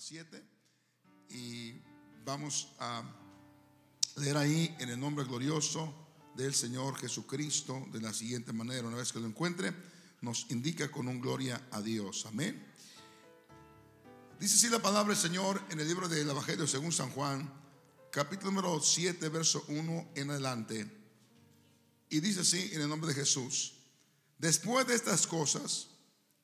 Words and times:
7 0.00 0.42
y 1.28 1.74
vamos 2.24 2.72
a 2.78 3.02
leer 4.16 4.38
ahí 4.38 4.74
en 4.78 4.88
el 4.88 4.98
nombre 4.98 5.26
glorioso 5.26 5.92
del 6.34 6.54
Señor 6.54 6.96
Jesucristo 6.96 7.86
de 7.92 8.00
la 8.00 8.14
siguiente 8.14 8.54
manera. 8.54 8.88
Una 8.88 8.96
vez 8.96 9.12
que 9.12 9.20
lo 9.20 9.26
encuentre, 9.26 9.74
nos 10.22 10.50
indica 10.50 10.90
con 10.90 11.06
un 11.06 11.20
gloria 11.20 11.68
a 11.70 11.82
Dios. 11.82 12.24
Amén. 12.24 12.66
Dice 14.38 14.54
así 14.54 14.70
la 14.70 14.80
palabra 14.80 15.12
del 15.12 15.22
Señor 15.22 15.62
en 15.68 15.80
el 15.80 15.86
libro 15.86 16.08
del 16.08 16.30
Evangelio 16.30 16.66
según 16.66 16.92
San 16.92 17.10
Juan, 17.10 17.52
capítulo 18.10 18.52
número 18.52 18.80
7, 18.80 19.28
verso 19.28 19.62
1 19.68 20.12
en 20.14 20.30
adelante. 20.30 20.90
Y 22.08 22.20
dice 22.20 22.40
así 22.40 22.70
en 22.72 22.80
el 22.80 22.88
nombre 22.88 23.08
de 23.08 23.20
Jesús. 23.20 23.74
Después 24.38 24.86
de 24.86 24.94
estas 24.94 25.26
cosas, 25.26 25.88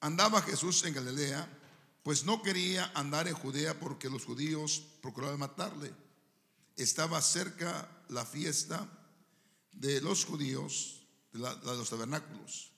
andaba 0.00 0.43
Jesús 0.43 0.84
en 0.84 0.93
Galilea 0.93 1.62
pues 2.07 2.23
no 2.23 2.41
quería 2.41 2.88
andar 2.95 3.27
en 3.27 3.34
Judea 3.34 3.80
porque 3.80 4.09
los 4.09 4.25
judíos 4.25 4.80
procuraban 5.02 5.40
matarle. 5.40 5.93
Estaba 6.76 7.21
cerca 7.21 8.04
la 8.11 8.25
fiesta 8.25 8.89
de 9.72 10.00
los 10.00 10.25
judíos, 10.25 11.03
de, 11.32 11.40
los 11.40 11.90
tabernáculos. 11.90 12.71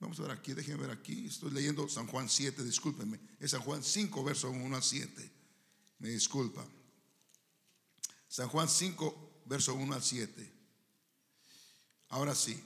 Vamos 0.00 0.18
a 0.18 0.22
ver 0.22 0.30
aquí, 0.30 0.54
déjenme 0.54 0.86
ver 0.86 0.92
aquí. 0.92 1.26
Estoy 1.26 1.50
leyendo 1.50 1.86
San 1.86 2.06
Juan 2.06 2.30
7, 2.30 2.64
discúlpenme. 2.64 3.20
Es 3.38 3.50
San 3.50 3.60
Juan 3.60 3.82
5, 3.82 4.24
verso 4.24 4.50
1 4.50 4.76
al 4.76 4.82
7. 4.82 5.32
Me 5.98 6.08
disculpa. 6.08 6.66
San 8.26 8.48
Juan 8.48 8.70
5, 8.70 9.42
verso 9.44 9.74
1 9.74 9.94
al 9.94 10.02
7. 10.02 10.52
Ahora 12.08 12.34
sí. 12.34 12.58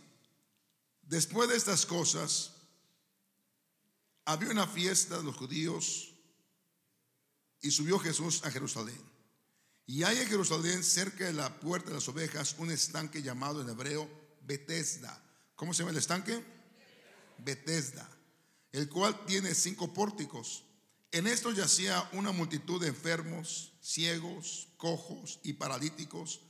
Después 1.03 1.48
de 1.48 1.56
estas 1.56 1.87
cosas, 1.87 2.53
había 4.28 4.50
una 4.50 4.66
fiesta 4.66 5.16
de 5.16 5.23
los 5.24 5.37
judíos 5.37 6.12
y 7.62 7.70
subió 7.70 7.98
Jesús 7.98 8.45
a 8.45 8.50
Jerusalén. 8.50 9.00
Y 9.86 10.02
hay 10.02 10.19
en 10.19 10.28
Jerusalén, 10.28 10.84
cerca 10.84 11.25
de 11.25 11.33
la 11.33 11.58
puerta 11.61 11.89
de 11.89 11.94
las 11.94 12.08
ovejas, 12.11 12.55
un 12.58 12.70
estanque 12.70 13.22
llamado 13.22 13.62
en 13.62 13.70
hebreo 13.70 14.06
Betesda. 14.42 15.19
¿Cómo 15.56 15.72
se 15.72 15.78
llama 15.78 15.92
el 15.92 15.97
estanque? 15.97 16.44
Betesda, 17.38 18.06
el 18.70 18.91
cual 18.91 19.19
tiene 19.25 19.55
cinco 19.55 19.94
pórticos. 19.94 20.62
En 21.10 21.27
esto 21.27 21.50
yacía 21.50 22.06
una 22.12 22.31
multitud 22.31 22.83
de 22.83 22.88
enfermos, 22.88 23.72
ciegos, 23.81 24.69
cojos 24.77 25.41
y 25.42 25.55
paralíticos 25.55 26.42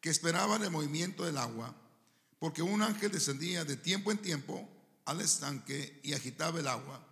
que 0.00 0.08
esperaban 0.08 0.62
el 0.62 0.70
movimiento 0.70 1.26
del 1.26 1.36
agua, 1.36 1.76
porque 2.38 2.62
un 2.62 2.80
ángel 2.80 3.12
descendía 3.12 3.66
de 3.66 3.76
tiempo 3.76 4.10
en 4.10 4.22
tiempo 4.22 4.66
al 5.04 5.20
estanque 5.20 6.00
y 6.02 6.14
agitaba 6.14 6.60
el 6.60 6.68
agua. 6.68 7.05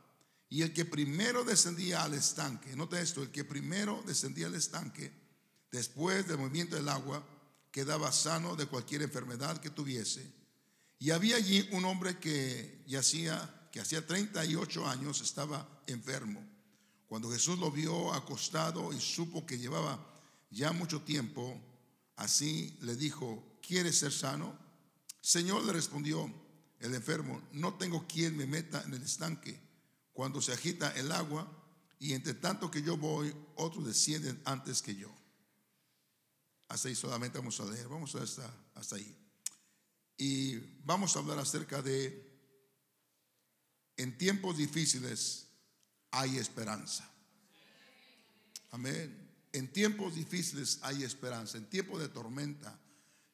Y 0.54 0.62
el 0.62 0.72
que 0.72 0.84
primero 0.84 1.42
descendía 1.42 2.04
al 2.04 2.14
estanque, 2.14 2.76
nota 2.76 3.00
esto, 3.00 3.24
el 3.24 3.32
que 3.32 3.42
primero 3.42 4.04
descendía 4.06 4.46
al 4.46 4.54
estanque, 4.54 5.10
después 5.72 6.28
del 6.28 6.38
movimiento 6.38 6.76
del 6.76 6.88
agua, 6.90 7.26
quedaba 7.72 8.12
sano 8.12 8.54
de 8.54 8.66
cualquier 8.66 9.02
enfermedad 9.02 9.58
que 9.58 9.70
tuviese. 9.70 10.24
Y 11.00 11.10
había 11.10 11.34
allí 11.34 11.68
un 11.72 11.84
hombre 11.84 12.20
que 12.20 12.84
yacía, 12.86 13.68
que 13.72 13.80
hacía 13.80 14.06
38 14.06 14.86
años 14.86 15.22
estaba 15.22 15.68
enfermo. 15.88 16.40
Cuando 17.08 17.32
Jesús 17.32 17.58
lo 17.58 17.72
vio 17.72 18.14
acostado 18.14 18.92
y 18.92 19.00
supo 19.00 19.44
que 19.44 19.58
llevaba 19.58 20.06
ya 20.52 20.70
mucho 20.70 21.02
tiempo, 21.02 21.60
así 22.14 22.78
le 22.82 22.94
dijo, 22.94 23.58
¿quieres 23.60 23.98
ser 23.98 24.12
sano? 24.12 24.56
Señor 25.20 25.64
le 25.64 25.72
respondió 25.72 26.32
el 26.78 26.94
enfermo, 26.94 27.42
no 27.50 27.74
tengo 27.74 28.06
quien 28.06 28.36
me 28.36 28.46
meta 28.46 28.84
en 28.86 28.94
el 28.94 29.02
estanque 29.02 29.63
cuando 30.14 30.40
se 30.40 30.52
agita 30.52 30.90
el 30.92 31.12
agua 31.12 31.46
y 31.98 32.14
entre 32.14 32.34
tanto 32.34 32.70
que 32.70 32.82
yo 32.82 32.96
voy, 32.96 33.34
otros 33.56 33.84
descienden 33.84 34.40
antes 34.44 34.80
que 34.80 34.94
yo. 34.94 35.14
Hasta 36.68 36.88
ahí 36.88 36.94
solamente 36.94 37.38
vamos 37.38 37.60
a 37.60 37.66
leer, 37.66 37.88
vamos 37.88 38.14
hasta, 38.14 38.48
hasta 38.74 38.96
ahí. 38.96 39.16
Y 40.16 40.56
vamos 40.84 41.14
a 41.14 41.18
hablar 41.18 41.38
acerca 41.38 41.82
de, 41.82 42.32
en 43.96 44.16
tiempos 44.16 44.56
difíciles 44.56 45.48
hay 46.12 46.38
esperanza. 46.38 47.10
Amén. 48.70 49.24
En 49.52 49.72
tiempos 49.72 50.14
difíciles 50.14 50.78
hay 50.82 51.02
esperanza. 51.02 51.58
En 51.58 51.68
tiempos 51.68 52.00
de 52.00 52.08
tormenta, 52.08 52.78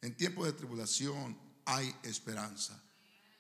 en 0.01 0.17
tiempos 0.17 0.47
de 0.47 0.53
tribulación 0.55 1.39
hay 1.67 1.95
esperanza. 2.03 2.83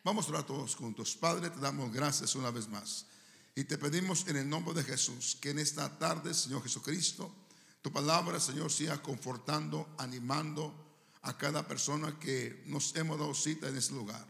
Vamos 0.04 0.26
a 0.26 0.31
orar 0.31 0.47
todos 0.47 0.75
juntos. 0.75 1.16
Padre, 1.16 1.50
te 1.50 1.60
damos 1.60 1.92
gracias 1.92 2.34
una 2.34 2.50
vez 2.50 2.69
más. 2.69 3.06
Y 3.55 3.65
te 3.65 3.78
pedimos 3.78 4.27
en 4.28 4.37
el 4.37 4.49
nombre 4.49 4.75
de 4.75 4.84
Jesús 4.84 5.37
que 5.41 5.50
en 5.50 5.59
esta 5.59 5.99
tarde, 5.99 6.34
Señor 6.34 6.62
Jesucristo, 6.62 7.34
tu 7.83 7.93
palabra, 7.93 8.38
Señor, 8.38 8.71
sea 8.71 9.03
confortando, 9.03 9.88
animando 9.99 10.75
a 11.22 11.37
cada 11.37 11.66
persona 11.66 12.19
que 12.19 12.62
nos 12.66 12.94
hemos 12.97 13.19
dado 13.19 13.34
cita 13.34 13.69
en 13.69 13.77
este 13.77 13.94
lugar. 13.94 14.27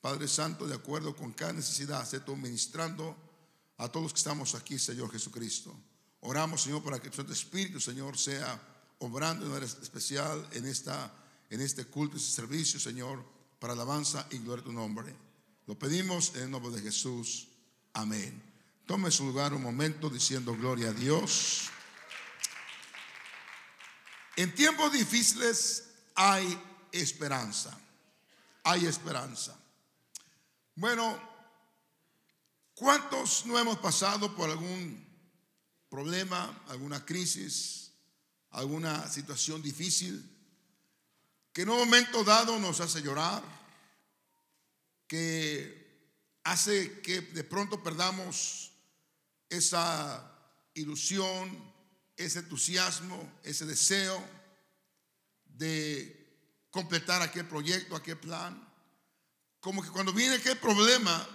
Padre 0.00 0.28
Santo, 0.28 0.66
de 0.66 0.74
acuerdo 0.74 1.14
con 1.16 1.32
cada 1.32 1.52
necesidad, 1.52 2.06
sé 2.08 2.20
tú 2.20 2.36
ministrando 2.36 3.16
a 3.78 3.88
todos 3.88 4.04
los 4.04 4.12
que 4.12 4.18
estamos 4.18 4.54
aquí, 4.54 4.78
Señor 4.78 5.10
Jesucristo. 5.10 5.74
Oramos, 6.20 6.62
Señor, 6.62 6.82
para 6.82 7.00
que 7.00 7.10
tu 7.10 7.22
Espíritu, 7.32 7.80
Señor, 7.80 8.16
sea 8.16 8.60
obrando 8.98 9.44
de 9.44 9.50
manera 9.50 9.66
especial 9.66 10.46
en, 10.52 10.66
esta, 10.66 11.12
en 11.50 11.60
este 11.60 11.84
culto, 11.86 12.16
este 12.16 12.30
servicio, 12.30 12.78
Señor, 12.80 13.24
para 13.58 13.72
alabanza 13.72 14.26
y 14.30 14.38
gloria 14.38 14.62
a 14.62 14.66
tu 14.66 14.72
nombre. 14.72 15.14
Lo 15.66 15.78
pedimos 15.78 16.34
en 16.36 16.44
el 16.44 16.50
nombre 16.50 16.72
de 16.72 16.82
Jesús. 16.82 17.48
Amén. 17.92 18.53
Tome 18.86 19.10
su 19.10 19.24
lugar 19.24 19.54
un 19.54 19.62
momento 19.62 20.10
diciendo 20.10 20.54
gloria 20.54 20.90
a 20.90 20.92
Dios. 20.92 21.70
En 24.36 24.54
tiempos 24.54 24.92
difíciles 24.92 25.88
hay 26.14 26.60
esperanza. 26.92 27.78
Hay 28.62 28.84
esperanza. 28.84 29.58
Bueno, 30.74 31.18
¿cuántos 32.74 33.46
no 33.46 33.58
hemos 33.58 33.78
pasado 33.78 34.34
por 34.34 34.50
algún 34.50 35.02
problema, 35.88 36.62
alguna 36.68 37.04
crisis, 37.06 37.92
alguna 38.50 39.08
situación 39.08 39.62
difícil 39.62 40.30
que 41.54 41.62
en 41.62 41.70
un 41.70 41.78
momento 41.78 42.24
dado 42.24 42.58
nos 42.58 42.80
hace 42.80 43.00
llorar, 43.00 43.42
que 45.06 45.84
hace 46.42 47.00
que 47.00 47.20
de 47.20 47.44
pronto 47.44 47.82
perdamos 47.82 48.73
esa 49.56 50.30
ilusión, 50.74 51.72
ese 52.16 52.40
entusiasmo, 52.40 53.40
ese 53.42 53.66
deseo 53.66 54.22
de 55.44 56.66
completar 56.70 57.22
aquel 57.22 57.46
proyecto, 57.46 57.96
aquel 57.96 58.18
plan. 58.18 58.60
Como 59.60 59.82
que 59.82 59.90
cuando 59.90 60.12
viene 60.12 60.36
aquel 60.36 60.58
problema, 60.58 61.26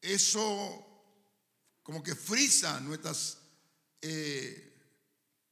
eso 0.00 0.84
como 1.82 2.02
que 2.02 2.14
frisa 2.14 2.80
nuestras 2.80 3.38
eh, 4.00 4.74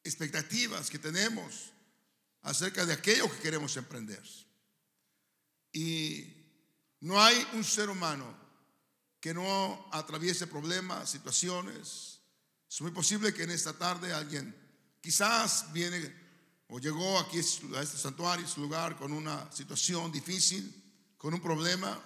expectativas 0.05 0.89
que 0.89 0.99
tenemos 0.99 1.73
acerca 2.43 2.85
de 2.87 2.93
aquello 2.93 3.31
que 3.31 3.41
queremos 3.41 3.77
emprender. 3.77 4.23
Y 5.73 6.27
no 7.01 7.23
hay 7.23 7.47
un 7.55 7.65
ser 7.65 7.89
humano 7.89 8.42
que 9.23 9.33
no 9.33 9.89
atraviese 9.93 10.49
problemas, 10.49 11.09
situaciones. 11.09 12.19
Es 12.69 12.81
muy 12.81 12.91
posible 12.91 13.33
que 13.33 13.45
en 13.45 13.53
esta 13.53 13.73
tarde 13.73 14.13
alguien 14.13 14.53
quizás 15.01 15.73
viene 15.73 16.13
o 16.67 16.81
llegó 16.81 17.21
aquí 17.21 17.39
a 17.39 17.83
este 17.83 17.99
santuario, 17.99 18.45
a 18.45 18.49
este 18.49 18.61
lugar, 18.61 18.97
con 18.97 19.13
una 19.13 19.49
situación 19.53 20.11
difícil, 20.11 21.15
con 21.17 21.33
un 21.33 21.41
problema. 21.41 22.03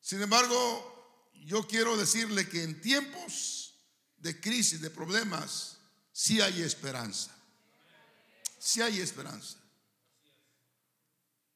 Sin 0.00 0.22
embargo, 0.22 1.30
yo 1.44 1.66
quiero 1.66 1.96
decirle 1.96 2.48
que 2.48 2.62
en 2.62 2.80
tiempos 2.80 3.74
de 4.18 4.40
crisis, 4.40 4.80
de 4.80 4.90
problemas, 4.90 5.78
sí 6.12 6.40
hay 6.40 6.62
esperanza. 6.62 7.34
Sí 8.60 8.82
hay 8.82 9.00
esperanza. 9.00 9.58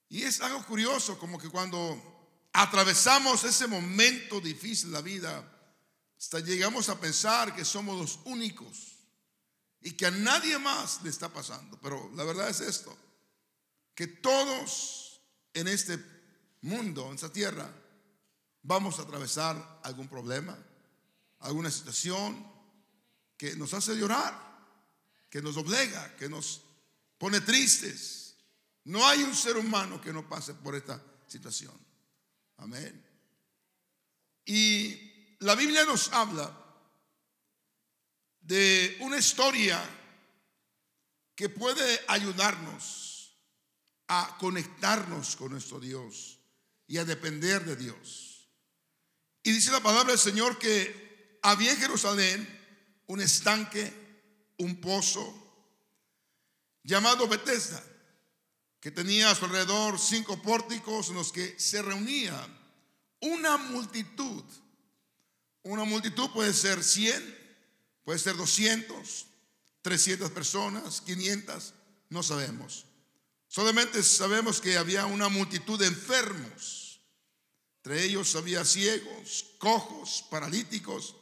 Y 0.08 0.24
es 0.24 0.40
algo 0.40 0.66
curioso, 0.66 1.16
como 1.16 1.38
que 1.38 1.48
cuando 1.48 2.11
atravesamos 2.52 3.44
ese 3.44 3.66
momento 3.66 4.40
difícil 4.40 4.90
de 4.90 4.94
la 4.94 5.02
vida, 5.02 5.48
hasta 6.18 6.40
llegamos 6.40 6.88
a 6.88 7.00
pensar 7.00 7.54
que 7.54 7.64
somos 7.64 7.98
los 7.98 8.20
únicos 8.24 8.98
y 9.80 9.92
que 9.92 10.06
a 10.06 10.10
nadie 10.10 10.58
más 10.58 11.02
le 11.02 11.10
está 11.10 11.28
pasando. 11.28 11.78
Pero 11.80 12.10
la 12.14 12.24
verdad 12.24 12.48
es 12.48 12.60
esto, 12.60 12.96
que 13.94 14.06
todos 14.06 15.20
en 15.54 15.68
este 15.68 15.98
mundo, 16.60 17.08
en 17.08 17.14
esta 17.14 17.32
tierra, 17.32 17.68
vamos 18.62 18.98
a 18.98 19.02
atravesar 19.02 19.80
algún 19.82 20.08
problema, 20.08 20.56
alguna 21.40 21.70
situación 21.70 22.46
que 23.36 23.56
nos 23.56 23.74
hace 23.74 23.96
llorar, 23.96 24.52
que 25.28 25.42
nos 25.42 25.56
doblega, 25.56 26.14
que 26.16 26.28
nos 26.28 26.62
pone 27.18 27.40
tristes. 27.40 28.36
No 28.84 29.06
hay 29.06 29.22
un 29.22 29.34
ser 29.34 29.56
humano 29.56 30.00
que 30.00 30.12
no 30.12 30.28
pase 30.28 30.54
por 30.54 30.74
esta 30.76 31.02
situación. 31.26 31.72
Amén. 32.62 33.04
Y 34.44 35.36
la 35.40 35.56
Biblia 35.56 35.84
nos 35.84 36.12
habla 36.12 36.56
de 38.40 38.98
una 39.00 39.18
historia 39.18 39.82
que 41.34 41.48
puede 41.48 42.00
ayudarnos 42.06 43.36
a 44.06 44.36
conectarnos 44.38 45.34
con 45.34 45.50
nuestro 45.50 45.80
Dios 45.80 46.38
y 46.86 46.98
a 46.98 47.04
depender 47.04 47.64
de 47.64 47.74
Dios. 47.74 48.48
Y 49.42 49.50
dice 49.50 49.72
la 49.72 49.82
palabra 49.82 50.12
del 50.12 50.20
Señor 50.20 50.56
que 50.56 51.40
había 51.42 51.72
en 51.72 51.78
Jerusalén 51.78 53.02
un 53.08 53.20
estanque, 53.20 53.92
un 54.58 54.80
pozo 54.80 55.34
llamado 56.84 57.26
Bethesda, 57.26 57.82
que 58.82 58.90
tenía 58.90 59.30
a 59.30 59.34
su 59.36 59.44
alrededor 59.44 59.96
cinco 59.96 60.42
pórticos 60.42 61.08
en 61.08 61.14
los 61.14 61.30
que 61.30 61.54
se 61.56 61.80
reunía 61.80 62.34
una 63.20 63.56
multitud. 63.56 64.42
Una 65.62 65.84
multitud 65.84 66.28
puede 66.30 66.52
ser 66.52 66.82
100, 66.82 67.60
puede 68.04 68.18
ser 68.18 68.36
200, 68.36 69.26
300 69.82 70.32
personas, 70.32 71.00
500, 71.02 71.74
no 72.10 72.24
sabemos. 72.24 72.84
Solamente 73.46 74.02
sabemos 74.02 74.60
que 74.60 74.76
había 74.76 75.06
una 75.06 75.28
multitud 75.28 75.78
de 75.78 75.86
enfermos. 75.86 77.00
Entre 77.84 78.02
ellos 78.02 78.34
había 78.34 78.64
ciegos, 78.64 79.46
cojos, 79.58 80.24
paralíticos, 80.28 81.14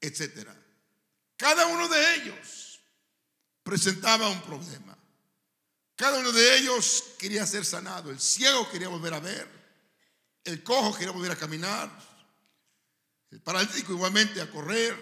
etc. 0.00 0.48
Cada 1.36 1.68
uno 1.68 1.86
de 1.86 2.16
ellos 2.16 2.80
presentaba 3.62 4.28
un 4.28 4.42
problema. 4.42 4.95
Cada 5.96 6.18
uno 6.18 6.30
de 6.30 6.58
ellos 6.58 7.04
quería 7.18 7.46
ser 7.46 7.64
sanado. 7.64 8.10
El 8.10 8.20
ciego 8.20 8.70
quería 8.70 8.88
volver 8.88 9.14
a 9.14 9.20
ver. 9.20 9.48
El 10.44 10.62
cojo 10.62 10.94
quería 10.94 11.10
volver 11.10 11.32
a 11.32 11.36
caminar. 11.36 11.90
El 13.30 13.40
paralítico 13.40 13.92
igualmente 13.92 14.40
a 14.40 14.50
correr. 14.50 14.94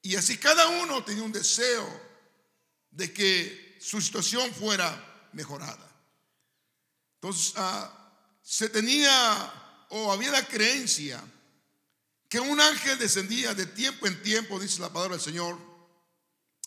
Y 0.00 0.16
así 0.16 0.38
cada 0.38 0.66
uno 0.82 1.04
tenía 1.04 1.22
un 1.22 1.32
deseo 1.32 1.86
de 2.90 3.12
que 3.12 3.78
su 3.80 4.00
situación 4.00 4.52
fuera 4.54 5.28
mejorada. 5.34 5.86
Entonces, 7.16 7.52
ah, 7.56 7.94
se 8.42 8.70
tenía 8.70 9.86
o 9.90 10.10
había 10.10 10.30
la 10.30 10.46
creencia 10.46 11.22
que 12.28 12.40
un 12.40 12.60
ángel 12.60 12.98
descendía 12.98 13.54
de 13.54 13.66
tiempo 13.66 14.06
en 14.06 14.22
tiempo, 14.22 14.58
dice 14.58 14.80
la 14.80 14.92
palabra 14.92 15.16
del 15.16 15.24
Señor, 15.24 15.58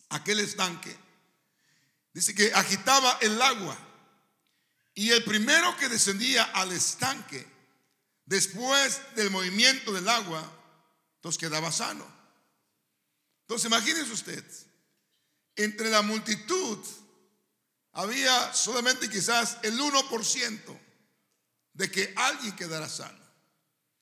aquel 0.10 0.40
estanque. 0.40 0.96
Dice 2.14 2.36
que 2.36 2.54
agitaba 2.54 3.18
el 3.22 3.42
agua. 3.42 3.78
Y 4.94 5.12
el 5.12 5.24
primero 5.24 5.76
que 5.78 5.90
descendía 5.90 6.44
al 6.44 6.72
estanque, 6.72 7.48
después 8.26 9.02
del 9.16 9.32
movimiento 9.32 9.94
del 9.94 10.08
agua, 10.10 10.44
entonces 11.16 11.40
quedaba 11.40 11.72
sano. 11.72 12.06
Entonces 13.42 13.68
imagínense 13.68 14.12
usted, 14.12 14.46
entre 15.56 15.90
la 15.90 16.02
multitud 16.02 16.80
había 17.94 18.54
solamente 18.54 19.10
quizás 19.10 19.58
el 19.64 19.80
1% 19.80 20.80
de 21.74 21.92
que 21.92 22.14
alguien 22.16 22.56
quedara 22.56 22.88
sano. 22.88 23.20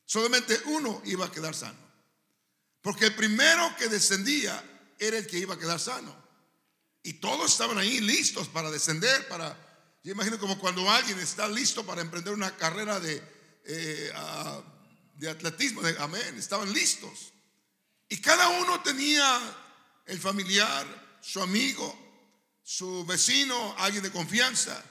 Solamente 0.06 0.60
uno 0.66 1.02
iba 1.06 1.26
a 1.26 1.32
quedar 1.32 1.54
sano. 1.54 1.78
Porque 2.82 3.06
el 3.06 3.16
primero 3.16 3.76
que 3.78 3.88
descendía 3.88 4.64
era 4.98 5.18
el 5.18 5.28
que 5.28 5.38
iba 5.38 5.56
a 5.56 5.60
quedar 5.60 5.80
sano. 5.80 6.16
Y 7.04 7.14
todos 7.14 7.52
estaban 7.52 7.78
ahí 7.78 8.00
listos 8.02 8.48
para 8.48 8.70
descender, 8.72 9.28
para... 9.28 9.66
Yo 10.04 10.14
imagino 10.14 10.40
como 10.40 10.58
cuando 10.58 10.90
alguien 10.90 11.20
está 11.20 11.48
listo 11.48 11.86
para 11.86 12.02
emprender 12.02 12.34
una 12.34 12.56
carrera 12.56 13.00
de, 13.00 13.22
eh, 13.66 14.12
de 15.16 15.30
atletismo, 15.30 15.82
de, 15.82 15.98
amén, 16.00 16.38
estaban 16.38 16.72
listos. 16.72 17.34
Y 18.08 18.18
cada 18.22 18.48
uno 18.50 18.82
tenía 18.82 19.40
el 20.06 20.20
familiar, 20.20 21.20
su 21.22 21.42
amigo, 21.42 21.96
su 22.64 23.06
vecino, 23.06 23.76
alguien 23.78 24.04
de 24.04 24.12
confianza, 24.12 24.84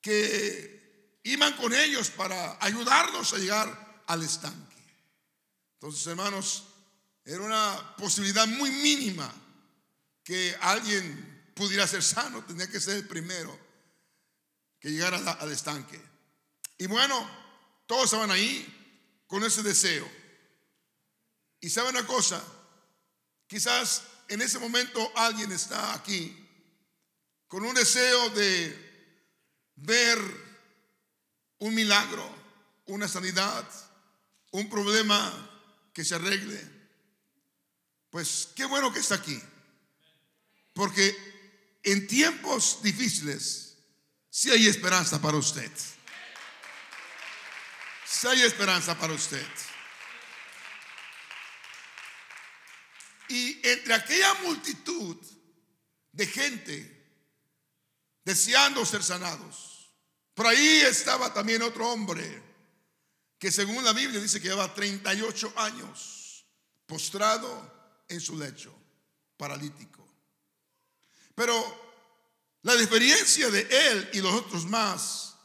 que 0.00 1.20
iban 1.24 1.54
con 1.54 1.74
ellos 1.74 2.10
para 2.10 2.56
ayudarlos 2.60 3.32
a 3.32 3.38
llegar 3.38 4.02
al 4.06 4.22
estanque. 4.22 4.76
Entonces, 5.74 6.06
hermanos, 6.06 6.64
era 7.24 7.40
una 7.40 7.96
posibilidad 7.96 8.46
muy 8.46 8.70
mínima 8.70 9.32
que 10.26 10.58
alguien 10.60 11.52
pudiera 11.54 11.86
ser 11.86 12.02
sano, 12.02 12.44
tenía 12.44 12.68
que 12.68 12.80
ser 12.80 12.96
el 12.96 13.06
primero 13.06 13.56
que 14.80 14.90
llegara 14.90 15.18
al 15.18 15.52
estanque. 15.52 16.02
Y 16.78 16.88
bueno, 16.88 17.30
todos 17.86 18.06
estaban 18.06 18.32
ahí 18.32 19.22
con 19.28 19.44
ese 19.44 19.62
deseo. 19.62 20.10
Y 21.60 21.70
sabe 21.70 21.90
una 21.90 22.04
cosa, 22.08 22.42
quizás 23.46 24.02
en 24.26 24.42
ese 24.42 24.58
momento 24.58 25.12
alguien 25.14 25.52
está 25.52 25.94
aquí 25.94 26.36
con 27.46 27.64
un 27.64 27.74
deseo 27.76 28.30
de 28.30 29.22
ver 29.76 30.18
un 31.58 31.72
milagro, 31.72 32.28
una 32.86 33.06
sanidad, 33.06 33.64
un 34.50 34.68
problema 34.68 35.32
que 35.92 36.04
se 36.04 36.16
arregle, 36.16 36.60
pues 38.10 38.48
qué 38.56 38.64
bueno 38.64 38.92
que 38.92 38.98
está 38.98 39.14
aquí. 39.14 39.40
Porque 40.76 41.16
en 41.82 42.06
tiempos 42.06 42.82
difíciles, 42.82 43.78
sí 44.28 44.50
hay 44.50 44.66
esperanza 44.66 45.18
para 45.22 45.38
usted. 45.38 45.72
Sí 48.06 48.26
hay 48.26 48.42
esperanza 48.42 48.96
para 48.96 49.14
usted. 49.14 49.46
Y 53.28 53.58
entre 53.66 53.94
aquella 53.94 54.34
multitud 54.44 55.16
de 56.12 56.26
gente 56.26 56.92
deseando 58.22 58.84
ser 58.84 59.02
sanados, 59.02 59.90
por 60.34 60.46
ahí 60.46 60.80
estaba 60.80 61.32
también 61.32 61.62
otro 61.62 61.88
hombre 61.88 62.42
que 63.38 63.50
según 63.50 63.82
la 63.82 63.94
Biblia 63.94 64.20
dice 64.20 64.42
que 64.42 64.48
lleva 64.48 64.74
38 64.74 65.54
años 65.56 66.46
postrado 66.84 68.04
en 68.08 68.20
su 68.20 68.36
lecho, 68.36 68.78
paralítico. 69.38 69.95
Pero 71.36 71.86
la 72.62 72.74
diferencia 72.74 73.48
de 73.48 73.60
él 73.70 74.10
y 74.14 74.20
los 74.20 74.34
otros 74.34 74.64
más 74.64 75.36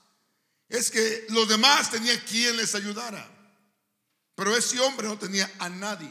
es 0.67 0.89
que 0.89 1.27
los 1.29 1.47
demás 1.47 1.91
tenían 1.91 2.17
quien 2.21 2.57
les 2.57 2.73
ayudara, 2.73 3.29
pero 4.33 4.55
ese 4.57 4.79
hombre 4.79 5.07
no 5.07 5.19
tenía 5.19 5.51
a 5.59 5.69
nadie. 5.69 6.09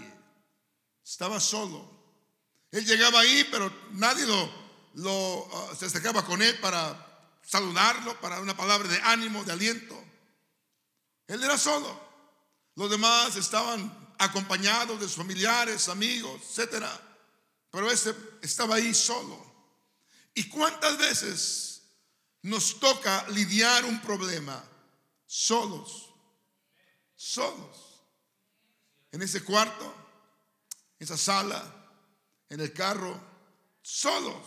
Estaba 1.05 1.41
solo. 1.41 1.91
Él 2.71 2.87
llegaba 2.87 3.21
ahí, 3.21 3.49
pero 3.51 3.73
nadie 3.93 4.25
lo, 4.27 5.45
uh, 5.47 5.77
se 5.77 5.87
acercaba 5.87 6.25
con 6.25 6.41
él 6.43 6.57
para 6.61 7.35
saludarlo, 7.43 8.21
para 8.21 8.39
una 8.41 8.57
palabra 8.57 8.89
de 8.89 9.01
ánimo, 9.03 9.43
de 9.43 9.53
aliento. 9.53 10.01
Él 11.27 11.43
era 11.43 11.57
solo. 11.57 11.99
Los 12.77 12.91
demás 12.91 13.35
estaban 13.35 14.15
acompañados 14.19 15.01
de 15.01 15.07
sus 15.07 15.17
familiares, 15.17 15.89
amigos, 15.89 16.41
etc. 16.57 16.85
Pero 17.71 17.91
ese 17.91 18.15
estaba 18.43 18.77
ahí 18.77 18.95
solo. 18.95 19.50
¿Y 20.35 20.49
cuántas 20.49 20.99
veces 20.99 21.83
nos 22.43 22.79
toca 22.81 23.27
lidiar 23.29 23.85
un 23.85 24.01
problema 24.01 24.63
solos? 25.27 26.11
Solos. 27.17 28.05
En 29.13 29.23
ese 29.23 29.43
cuarto, 29.43 29.95
esa 30.99 31.17
sala, 31.17 31.63
en 32.49 32.61
el 32.61 32.73
carro, 32.73 33.21
solos. 33.83 34.47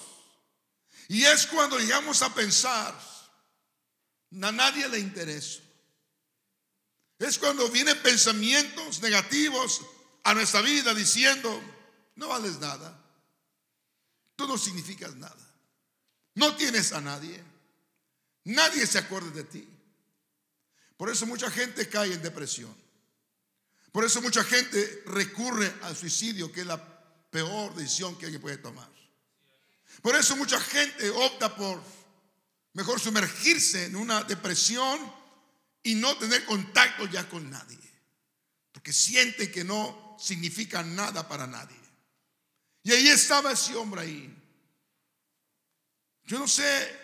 Y 1.09 1.23
es 1.23 1.47
cuando 1.47 1.77
llegamos 1.77 2.21
a 2.21 2.33
pensar, 2.33 2.97
a 4.41 4.51
nadie 4.51 4.87
le 4.89 4.99
interesa. 4.99 5.61
Es 7.19 7.37
cuando 7.37 7.69
vienen 7.69 8.01
pensamientos 8.01 9.01
negativos 9.01 9.81
a 10.23 10.33
nuestra 10.33 10.61
vida 10.61 10.93
diciendo, 10.93 11.61
no 12.15 12.27
vales 12.27 12.59
nada, 12.59 12.99
tú 14.35 14.47
no 14.47 14.57
significas 14.57 15.15
nada, 15.15 15.42
no 16.35 16.55
tienes 16.55 16.93
a 16.93 17.01
nadie, 17.01 17.43
nadie 18.45 18.85
se 18.87 18.99
acuerda 18.99 19.29
de 19.31 19.43
ti. 19.43 19.67
Por 20.97 21.09
eso 21.09 21.25
mucha 21.25 21.49
gente 21.51 21.89
cae 21.89 22.13
en 22.13 22.21
depresión. 22.21 22.73
Por 23.91 24.03
eso 24.03 24.21
mucha 24.21 24.43
gente 24.43 25.03
recurre 25.05 25.71
al 25.83 25.95
suicidio, 25.95 26.51
que 26.51 26.61
es 26.61 26.67
la 26.67 26.81
peor 27.29 27.75
decisión 27.75 28.17
que 28.17 28.25
alguien 28.25 28.41
puede 28.41 28.57
tomar. 28.57 28.89
Por 30.01 30.15
eso 30.15 30.35
mucha 30.35 30.59
gente 30.59 31.09
opta 31.11 31.55
por 31.55 31.81
mejor 32.73 32.99
sumergirse 32.99 33.85
en 33.85 33.95
una 33.95 34.23
depresión 34.23 34.99
y 35.83 35.95
no 35.95 36.17
tener 36.17 36.43
contacto 36.45 37.05
ya 37.07 37.29
con 37.29 37.49
nadie. 37.49 37.77
Porque 38.71 38.91
siente 38.91 39.51
que 39.51 39.63
no 39.63 40.17
significa 40.19 40.81
nada 40.81 41.27
para 41.27 41.45
nadie. 41.45 41.77
Y 42.81 42.91
ahí 42.91 43.07
estaba 43.07 43.51
ese 43.51 43.75
hombre 43.75 44.01
ahí. 44.01 44.42
Yo 46.33 46.39
no 46.39 46.47
sé 46.47 46.99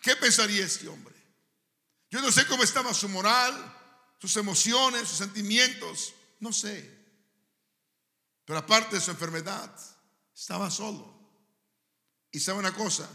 qué 0.00 0.16
pensaría 0.16 0.64
este 0.64 0.88
hombre. 0.88 1.14
Yo 2.08 2.22
no 2.22 2.32
sé 2.32 2.46
cómo 2.46 2.62
estaba 2.62 2.94
su 2.94 3.06
moral, 3.10 3.52
sus 4.18 4.34
emociones, 4.38 5.06
sus 5.06 5.18
sentimientos, 5.18 6.14
no 6.40 6.50
sé. 6.50 6.90
Pero 8.46 8.60
aparte 8.60 8.96
de 8.96 9.02
su 9.02 9.10
enfermedad, 9.10 9.70
Estaba 10.34 10.70
solo. 10.70 11.14
Y 12.32 12.40
sabe 12.40 12.60
una 12.60 12.74
cosa, 12.74 13.08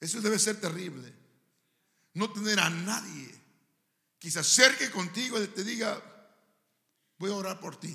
eso 0.00 0.20
debe 0.20 0.38
ser 0.38 0.60
terrible. 0.60 1.12
No 2.12 2.32
tener 2.32 2.60
a 2.60 2.70
nadie 2.70 3.34
que 4.20 4.30
se 4.30 4.38
acerque 4.38 4.88
contigo 4.88 5.42
y 5.42 5.48
te 5.48 5.64
diga, 5.64 6.00
voy 7.18 7.32
a 7.32 7.34
orar 7.34 7.60
por 7.60 7.78
ti. 7.80 7.94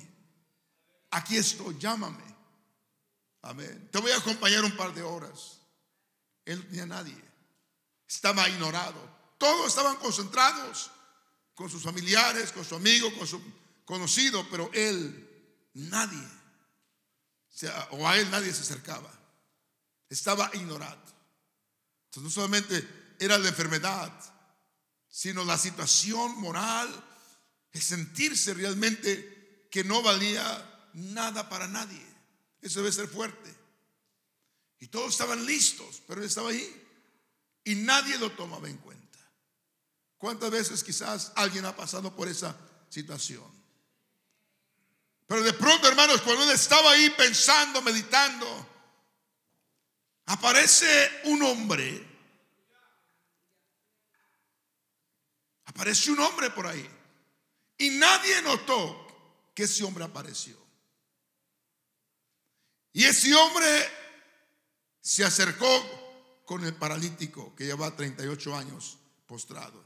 Aquí 1.12 1.38
estoy, 1.38 1.78
llámame. 1.80 2.36
Amén. 3.44 3.90
Te 3.90 4.00
voy 4.00 4.12
a 4.12 4.18
acompañar 4.18 4.66
un 4.66 4.76
par 4.76 4.94
de 4.94 5.04
horas. 5.04 5.59
Él 6.50 6.60
no 6.60 6.66
tenía 6.66 6.86
nadie. 6.88 7.16
Estaba 8.08 8.50
ignorado. 8.50 9.00
Todos 9.38 9.68
estaban 9.68 9.98
concentrados 9.98 10.90
con 11.54 11.70
sus 11.70 11.84
familiares, 11.84 12.52
con 12.52 12.66
su 12.66 12.76
amigo, 12.76 13.14
con 13.18 13.28
su 13.28 13.40
conocido, 13.86 14.48
pero 14.50 14.72
él, 14.74 15.70
nadie, 15.74 16.28
o 17.92 18.08
a 18.08 18.18
él 18.18 18.32
nadie 18.32 18.52
se 18.52 18.62
acercaba. 18.62 19.12
Estaba 20.10 20.50
ignorado. 20.54 21.04
Entonces 22.06 22.24
no 22.24 22.30
solamente 22.32 23.16
era 23.20 23.38
la 23.38 23.50
enfermedad, 23.50 24.12
sino 25.08 25.44
la 25.44 25.58
situación 25.58 26.40
moral, 26.40 26.90
el 27.72 27.82
sentirse 27.82 28.56
realmente 28.56 29.68
que 29.70 29.84
no 29.84 30.02
valía 30.02 30.90
nada 30.94 31.48
para 31.48 31.68
nadie. 31.68 32.04
Eso 32.60 32.80
debe 32.80 32.92
ser 32.92 33.08
fuerte. 33.08 33.59
Y 34.80 34.88
todos 34.88 35.12
estaban 35.12 35.46
listos, 35.46 36.02
pero 36.08 36.22
él 36.22 36.28
estaba 36.28 36.50
ahí. 36.50 36.86
Y 37.64 37.76
nadie 37.76 38.18
lo 38.18 38.32
tomaba 38.32 38.70
en 38.70 38.78
cuenta. 38.78 39.20
¿Cuántas 40.18 40.50
veces 40.52 40.84
quizás 40.84 41.32
alguien 41.36 41.66
ha 41.66 41.76
pasado 41.76 42.16
por 42.16 42.28
esa 42.28 42.56
situación? 42.90 43.60
Pero 45.28 45.44
de 45.44 45.54
pronto, 45.54 45.88
hermanos, 45.88 46.22
cuando 46.22 46.44
él 46.44 46.52
estaba 46.52 46.92
ahí 46.92 47.10
pensando, 47.12 47.82
meditando, 47.82 48.68
aparece 50.26 51.22
un 51.26 51.44
hombre. 51.44 52.08
Apareció 55.66 56.14
un 56.14 56.20
hombre 56.22 56.50
por 56.50 56.68
ahí. 56.68 56.90
Y 57.78 57.92
nadie 57.92 58.42
notó 58.42 59.08
que 59.54 59.64
ese 59.64 59.84
hombre 59.84 60.04
apareció. 60.04 60.58
Y 62.92 63.06
ese 63.06 63.34
hombre 63.36 63.99
se 65.02 65.24
acercó 65.24 66.44
con 66.46 66.66
el 66.66 66.74
paralítico 66.74 67.56
que 67.56 67.66
lleva 67.66 67.96
38 67.96 68.56
años 68.56 68.98
postrado. 69.28 69.84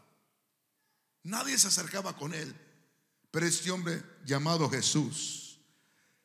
Nadie 1.24 1.58
se 1.58 1.68
acercaba 1.68 2.16
con 2.16 2.34
él, 2.34 2.54
pero 3.32 3.46
este 3.46 3.72
hombre 3.72 4.02
llamado 4.26 4.70
Jesús 4.70 5.60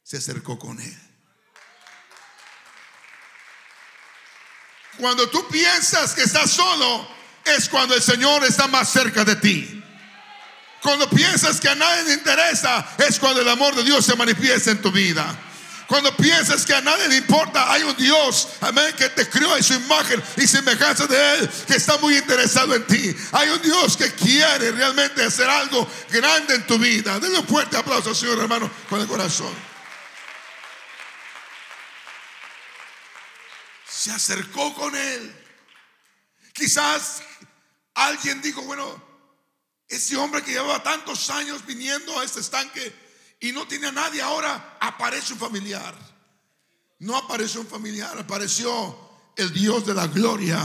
se 0.02 0.16
acercó 0.16 0.59
con 0.59 0.80
él. 0.80 0.99
Cuando 4.99 5.28
tú 5.30 5.47
piensas 5.49 6.14
que 6.14 6.23
estás 6.23 6.50
solo, 6.50 7.09
es 7.45 7.68
cuando 7.68 7.95
el 7.95 8.02
Señor 8.02 8.45
está 8.45 8.66
más 8.66 8.88
cerca 8.88 9.25
de 9.25 9.37
ti. 9.37 9.85
Cuando 10.83 11.09
piensas 11.11 11.61
que 11.61 11.68
a 11.68 11.75
nadie 11.75 12.04
le 12.04 12.14
interesa, 12.14 12.95
es 12.99 13.18
cuando 13.18 13.40
el 13.40 13.49
amor 13.49 13.75
de 13.75 13.85
Dios 13.85 14.04
se 14.04 14.16
manifiesta 14.16 14.71
en 14.71 14.83
tu 14.83 14.90
vida. 14.90 15.37
Cuando 15.88 16.14
piensas 16.14 16.66
que 16.66 16.75
a 16.75 16.83
nadie 16.83 17.09
le 17.09 17.16
importa, 17.16 17.73
hay 17.73 17.83
un 17.83 17.97
Dios, 17.97 18.47
amén, 18.61 18.95
que 18.95 19.09
te 19.09 19.26
creó 19.26 19.57
en 19.57 19.62
su 19.62 19.73
imagen 19.73 20.23
y 20.37 20.47
semejanza 20.47 21.07
de 21.07 21.35
Él, 21.38 21.50
que 21.66 21.76
está 21.76 21.97
muy 21.97 22.14
interesado 22.14 22.75
en 22.75 22.87
ti. 22.87 23.16
Hay 23.33 23.49
un 23.49 23.62
Dios 23.62 23.97
que 23.97 24.12
quiere 24.12 24.71
realmente 24.73 25.25
hacer 25.25 25.49
algo 25.49 25.90
grande 26.11 26.57
en 26.57 26.66
tu 26.66 26.78
vida. 26.78 27.18
Denle 27.18 27.38
un 27.38 27.47
fuerte 27.47 27.78
aplauso, 27.78 28.14
Señor 28.14 28.38
hermano, 28.38 28.71
con 28.90 29.00
el 29.00 29.07
corazón. 29.07 29.54
Se 33.88 34.12
acercó 34.12 34.75
con 34.75 34.95
Él. 34.95 35.35
Quizás 36.52 37.23
alguien 37.95 38.42
dijo, 38.42 38.61
bueno, 38.61 39.02
ese 39.88 40.18
hombre 40.18 40.42
que 40.42 40.50
llevaba 40.50 40.83
tantos 40.83 41.30
años 41.30 41.64
viniendo 41.64 42.21
a 42.21 42.25
este 42.25 42.40
estanque, 42.40 43.08
y 43.40 43.52
no 43.52 43.66
tiene 43.66 43.88
a 43.88 43.92
nadie, 43.92 44.21
ahora 44.21 44.78
aparece 44.80 45.33
un 45.33 45.38
familiar. 45.38 45.95
No 47.00 47.16
apareció 47.16 47.61
un 47.61 47.66
familiar, 47.66 48.18
apareció 48.18 48.97
el 49.37 49.52
Dios 49.52 49.87
de 49.87 49.95
la 49.95 50.07
gloria 50.09 50.59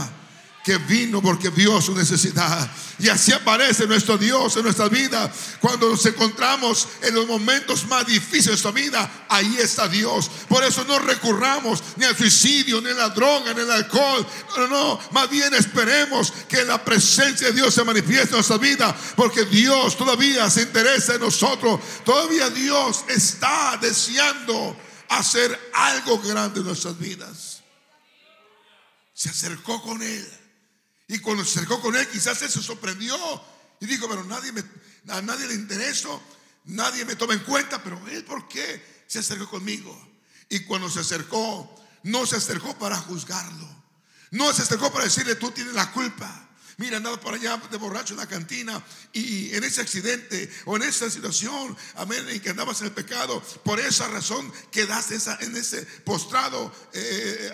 que 0.64 0.78
vino 0.78 1.20
porque 1.20 1.50
vio 1.50 1.80
su 1.82 1.94
necesidad. 1.94 2.70
Y 2.98 3.10
así 3.10 3.32
aparece 3.32 3.86
nuestro 3.86 4.16
Dios 4.16 4.56
en 4.56 4.62
nuestra 4.62 4.88
vida. 4.88 5.30
Cuando 5.60 5.90
nos 5.90 6.06
encontramos 6.06 6.88
en 7.02 7.14
los 7.14 7.26
momentos 7.26 7.86
más 7.86 8.06
difíciles 8.06 8.46
de 8.46 8.50
nuestra 8.52 8.70
vida, 8.70 9.26
ahí 9.28 9.58
está 9.58 9.86
Dios. 9.88 10.30
Por 10.48 10.64
eso 10.64 10.84
no 10.84 10.98
recurramos 10.98 11.82
ni 11.96 12.06
al 12.06 12.16
suicidio, 12.16 12.80
ni 12.80 12.88
a 12.88 12.94
la 12.94 13.08
droga, 13.10 13.52
ni 13.52 13.60
al 13.60 13.72
alcohol. 13.72 14.26
No, 14.56 14.66
no. 14.68 15.00
Más 15.10 15.28
bien 15.28 15.52
esperemos 15.52 16.32
que 16.48 16.64
la 16.64 16.82
presencia 16.82 17.48
de 17.48 17.52
Dios 17.52 17.74
se 17.74 17.84
manifieste 17.84 18.28
en 18.28 18.36
nuestra 18.36 18.56
vida. 18.56 18.96
Porque 19.16 19.44
Dios 19.44 19.98
todavía 19.98 20.48
se 20.48 20.62
interesa 20.62 21.16
en 21.16 21.20
nosotros. 21.20 21.78
Todavía 22.06 22.48
Dios 22.48 23.04
está 23.08 23.78
deseando 23.82 24.74
hacer 25.10 25.70
algo 25.74 26.20
grande 26.20 26.60
en 26.60 26.66
nuestras 26.66 26.98
vidas. 26.98 27.62
Se 29.12 29.28
acercó 29.28 29.82
con 29.82 30.02
Él 30.02 30.43
y 31.08 31.18
cuando 31.18 31.44
se 31.44 31.58
acercó 31.58 31.80
con 31.80 31.94
él, 31.96 32.08
quizás 32.08 32.40
él 32.42 32.50
se 32.50 32.62
sorprendió 32.62 33.16
y 33.80 33.86
dijo, 33.86 34.08
pero 34.08 34.24
nadie 34.24 34.52
me, 34.52 34.62
a 35.08 35.20
nadie 35.20 35.46
le 35.46 35.54
interesó, 35.54 36.22
nadie 36.64 37.04
me 37.04 37.16
toma 37.16 37.34
en 37.34 37.40
cuenta, 37.40 37.82
pero 37.82 38.00
él, 38.08 38.24
¿por 38.24 38.48
qué 38.48 39.04
se 39.06 39.18
acercó 39.18 39.48
conmigo? 39.48 39.96
Y 40.48 40.60
cuando 40.60 40.88
se 40.88 41.00
acercó, 41.00 41.74
no 42.04 42.26
se 42.26 42.36
acercó 42.36 42.78
para 42.78 42.96
juzgarlo, 42.96 43.68
no 44.30 44.52
se 44.52 44.62
acercó 44.62 44.90
para 44.92 45.04
decirle, 45.04 45.34
tú 45.36 45.50
tienes 45.50 45.74
la 45.74 45.92
culpa. 45.92 46.40
Mira, 46.76 46.96
andaba 46.96 47.20
por 47.20 47.34
allá 47.34 47.56
de 47.70 47.76
borracho 47.76 48.14
en 48.14 48.20
la 48.20 48.26
cantina 48.26 48.84
y 49.12 49.54
en 49.54 49.62
ese 49.62 49.80
accidente 49.80 50.50
o 50.64 50.74
en 50.74 50.82
esa 50.82 51.08
situación, 51.08 51.76
amén, 51.94 52.28
en 52.28 52.40
que 52.40 52.50
andabas 52.50 52.80
en 52.80 52.88
el 52.88 52.92
pecado, 52.92 53.40
por 53.62 53.78
esa 53.78 54.08
razón 54.08 54.52
quedaste 54.72 55.16
en 55.40 55.56
ese 55.56 55.82
postrado 56.04 56.74
eh, 56.92 57.52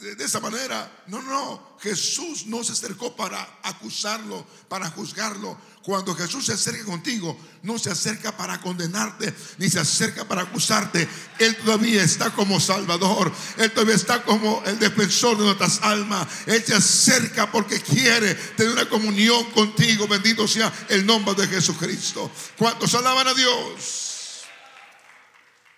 de 0.00 0.24
esa 0.24 0.40
manera. 0.40 1.04
No, 1.06 1.22
no, 1.22 1.76
Jesús 1.80 2.46
no 2.46 2.62
se 2.62 2.72
acercó 2.72 3.16
para 3.16 3.60
acusarlo, 3.62 4.46
para 4.68 4.90
juzgarlo. 4.90 5.58
Cuando 5.82 6.14
Jesús 6.14 6.46
se 6.46 6.52
acerca 6.52 6.84
contigo, 6.84 7.38
no 7.62 7.78
se 7.78 7.90
acerca 7.90 8.36
para 8.36 8.60
condenarte, 8.60 9.32
ni 9.58 9.70
se 9.70 9.78
acerca 9.78 10.26
para 10.26 10.42
acusarte. 10.42 11.08
Él 11.38 11.56
todavía 11.56 12.02
está 12.02 12.30
como 12.34 12.60
Salvador. 12.60 13.32
Él 13.56 13.70
todavía 13.72 13.94
está 13.94 14.22
como 14.22 14.62
el 14.66 14.78
defensor 14.78 15.38
de 15.38 15.44
nuestras 15.44 15.80
almas. 15.82 16.26
Él 16.46 16.62
se 16.64 16.74
acerca 16.74 17.50
porque 17.50 17.80
quiere 17.80 18.34
tener 18.34 18.72
una 18.72 18.88
comunión 18.88 19.44
contigo. 19.52 20.08
Bendito 20.08 20.46
sea 20.46 20.72
el 20.88 21.06
nombre 21.06 21.34
de 21.34 21.46
Jesucristo. 21.46 22.30
¿Cuántos 22.58 22.94
alaban 22.94 23.28
a 23.28 23.34
Dios? 23.34 24.42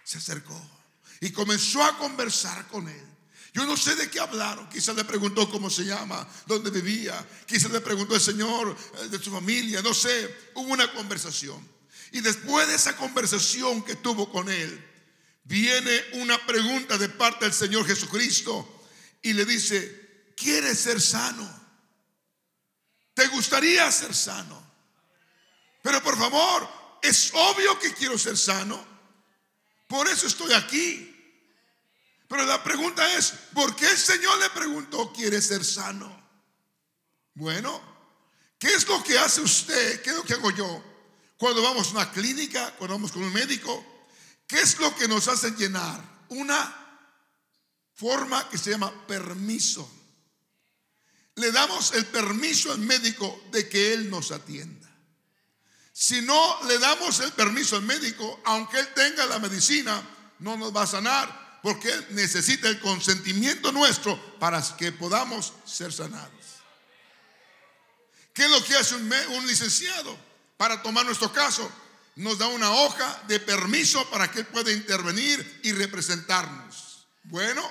Se 0.03 0.19
acercó 0.19 0.59
y 1.21 1.31
comenzó 1.31 1.85
a 1.85 1.99
conversar 1.99 2.67
con 2.69 2.89
él. 2.89 3.08
Yo 3.59 3.67
no 3.67 3.77
sé 3.77 3.97
de 3.97 4.09
qué 4.09 4.21
hablaron. 4.21 4.69
Quizás 4.69 4.95
le 4.95 5.05
preguntó 5.05 5.51
cómo 5.51 5.69
se 5.69 5.85
llama, 5.85 6.25
dónde 6.47 6.71
vivía. 6.71 7.27
Quizás 7.45 7.73
le 7.73 7.81
preguntó 7.81 8.15
el 8.15 8.21
Señor 8.21 8.77
eh, 9.03 9.09
de 9.09 9.19
su 9.19 9.33
familia. 9.33 9.83
No 9.83 9.93
sé. 9.93 10.53
Hubo 10.55 10.73
una 10.73 10.93
conversación. 10.93 11.59
Y 12.13 12.21
después 12.21 12.69
de 12.69 12.77
esa 12.77 12.97
conversación 12.97 13.83
que 13.83 13.97
tuvo 13.97 14.31
con 14.31 14.49
él, 14.49 14.87
viene 15.43 16.05
una 16.13 16.39
pregunta 16.47 16.97
de 16.99 17.09
parte 17.09 17.47
del 17.47 17.53
Señor 17.53 17.85
Jesucristo 17.85 18.87
y 19.23 19.33
le 19.33 19.45
dice, 19.45 20.35
¿quieres 20.37 20.79
ser 20.79 21.01
sano? 21.01 21.45
¿Te 23.13 23.27
gustaría 23.27 23.91
ser 23.91 24.15
sano? 24.15 24.63
Pero 25.83 26.01
por 26.01 26.17
favor, 26.17 26.69
es 27.03 27.33
obvio 27.35 27.77
que 27.81 27.93
quiero 27.93 28.17
ser 28.17 28.39
sano. 28.39 28.87
Por 29.89 30.07
eso 30.07 30.29
estoy 30.29 30.53
aquí. 30.53 31.08
Pero 32.29 32.45
la 32.45 32.63
pregunta 32.63 33.15
es, 33.15 33.33
¿por 33.55 33.75
qué 33.75 33.91
el 33.91 33.97
Señor 33.97 34.39
le 34.39 34.51
preguntó, 34.51 35.11
¿quiere 35.13 35.41
ser 35.41 35.65
sano? 35.65 36.15
Bueno, 37.35 37.81
¿qué 38.59 38.69
es 38.75 38.87
lo 38.87 39.03
que 39.03 39.19
hace 39.19 39.41
usted? 39.41 40.03
¿Qué 40.03 40.11
es 40.11 40.17
lo 40.17 40.23
que 40.23 40.35
hago 40.35 40.51
yo? 40.51 40.85
Cuando 41.39 41.63
vamos 41.63 41.89
a 41.89 41.91
una 41.93 42.13
clínica, 42.13 42.75
cuando 42.77 42.97
vamos 42.97 43.13
con 43.13 43.23
un 43.23 43.33
médico, 43.33 44.07
¿qué 44.47 44.61
es 44.61 44.79
lo 44.79 44.95
que 44.95 45.09
nos 45.09 45.27
hace 45.27 45.53
llenar? 45.53 46.03
Una 46.29 46.75
forma 47.95 48.47
que 48.51 48.59
se 48.59 48.73
llama 48.73 48.93
permiso. 49.07 49.91
Le 51.37 51.51
damos 51.51 51.93
el 51.93 52.05
permiso 52.07 52.73
al 52.73 52.81
médico 52.81 53.45
de 53.53 53.69
que 53.71 53.95
él 53.95 54.11
nos 54.11 54.33
atienda. 54.33 54.87
Si 55.93 56.21
no 56.21 56.63
le 56.65 56.79
damos 56.79 57.21
el 57.21 57.33
permiso 57.33 57.77
al 57.77 57.83
médico, 57.83 58.41
aunque 58.45 58.79
él 58.81 58.93
tenga 58.95 59.25
la 59.27 59.39
medicina, 59.39 60.03
no 60.41 60.59
nos 60.59 60.77
va 60.77 60.83
a 60.83 60.87
sanar 60.87 61.48
porque 61.63 61.91
Él 61.91 62.07
necesita 62.11 62.69
el 62.69 62.79
consentimiento 62.81 63.73
nuestro 63.73 64.19
para 64.39 64.63
que 64.77 64.93
podamos 64.93 65.53
ser 65.65 65.93
sanados. 65.93 66.33
¿Qué 68.33 68.45
es 68.45 68.51
lo 68.51 68.65
que 68.65 68.77
hace 68.77 68.95
un, 68.95 69.47
licenciado 69.47 70.17
para 70.57 70.81
tomar 70.83 71.05
nuestro 71.05 71.33
caso? 71.33 71.69
Nos 72.17 72.39
da 72.39 72.47
una 72.47 72.71
hoja 72.71 73.23
de 73.27 73.41
permiso 73.41 74.09
para 74.11 74.31
que 74.31 74.41
Él 74.41 74.47
pueda 74.47 74.71
intervenir 74.71 75.61
y 75.65 75.73
representarnos. 75.73 77.07
Bueno, 77.25 77.69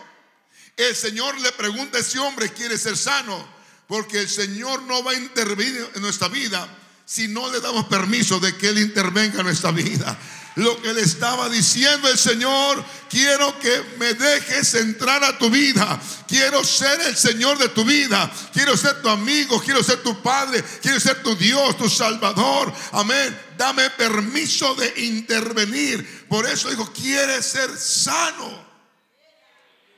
el 0.76 0.96
Señor 0.96 1.40
le 1.40 1.52
pregunta 1.54 1.98
a 1.98 2.02
ese 2.02 2.20
hombre, 2.20 2.52
¿quiere 2.52 2.78
ser 2.78 2.98
sano? 2.98 3.48
Porque 3.88 4.20
el 4.20 4.30
Señor 4.30 4.82
no 4.84 5.04
va 5.04 5.12
a 5.12 5.16
intervenir 5.16 5.90
en 5.96 6.02
nuestra 6.02 6.28
vida 6.28 6.68
si 7.06 7.30
no 7.30 7.50
le 7.50 7.62
damos 7.62 7.88
permiso 7.88 8.40
de 8.40 8.58
que 8.58 8.68
Él 8.68 8.80
intervenga 8.80 9.40
en 9.40 9.46
nuestra 9.46 9.72
vida 9.72 10.20
lo 10.58 10.82
que 10.82 10.92
le 10.92 11.02
estaba 11.02 11.50
diciendo 11.50 12.10
el 12.10 12.18
Señor. 12.18 12.84
Quiero 13.10 13.58
que 13.60 13.84
me 14.00 14.14
dejes 14.16 14.74
entrar 14.74 15.24
a 15.24 15.38
tu 15.38 15.52
vida. 15.52 16.02
Quiero 16.28 16.64
ser 16.64 17.00
el 17.02 17.16
Señor 17.16 17.60
de 17.60 17.70
tu 17.70 17.86
vida. 17.86 18.32
Quiero 18.54 18.76
ser 18.76 19.02
tu 19.04 19.10
amigo. 19.10 19.62
Quiero 19.62 19.84
ser 19.84 20.02
tu 20.02 20.20
Padre. 20.24 20.64
Quiero 20.82 21.00
ser 21.00 21.22
tu 21.22 21.36
Dios, 21.36 21.78
tu 21.78 21.88
Salvador. 21.88 22.74
Amén. 22.94 23.40
Dame 23.56 23.88
permiso 23.92 24.74
de 24.74 24.92
intervenir. 25.06 26.26
Por 26.28 26.48
eso 26.48 26.72
dijo, 26.72 26.92
quiere 26.92 27.44
ser 27.44 27.78
sano. 27.78 28.66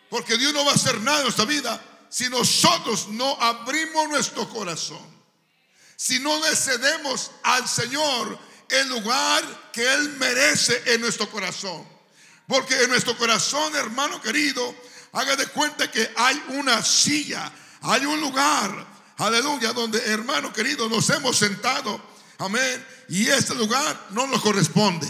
Porque 0.10 0.38
Dios 0.38 0.54
no 0.54 0.66
va 0.66 0.74
a 0.74 0.76
hacer 0.76 1.00
nada 1.02 1.20
en 1.20 1.24
nuestra 1.24 1.46
vida 1.46 1.82
si 2.10 2.28
nosotros 2.28 3.08
no 3.10 3.38
abrimos 3.40 4.10
nuestro 4.10 4.50
corazón. 4.50 5.08
Si 5.96 6.20
no 6.20 6.38
le 6.42 6.54
cedemos 6.54 7.32
al 7.44 7.66
Señor 7.66 8.49
el 8.70 8.90
lugar 8.90 9.72
que 9.72 9.94
Él 9.94 10.16
merece 10.20 10.82
en 10.86 11.02
nuestro 11.02 11.30
corazón. 11.30 11.86
Porque 12.48 12.84
en 12.84 12.90
nuestro 12.90 13.18
corazón, 13.18 13.76
hermano 13.76 14.22
querido, 14.22 14.76
haga 15.12 15.36
de 15.36 15.48
cuenta 15.48 15.92
que 15.92 16.12
hay 16.16 16.42
una 16.50 16.84
silla, 16.84 17.52
hay 17.82 18.06
un 18.06 18.20
lugar, 18.20 18.88
aleluya, 19.18 19.74
donde, 19.74 20.00
hermano 20.06 20.52
querido, 20.52 20.90
nos 20.90 21.10
hemos 21.10 21.38
sentado. 21.38 22.02
Amén. 22.40 22.86
Y 23.10 23.28
este 23.28 23.54
lugar 23.56 24.08
no 24.12 24.28
nos 24.28 24.42
corresponde. 24.42 25.08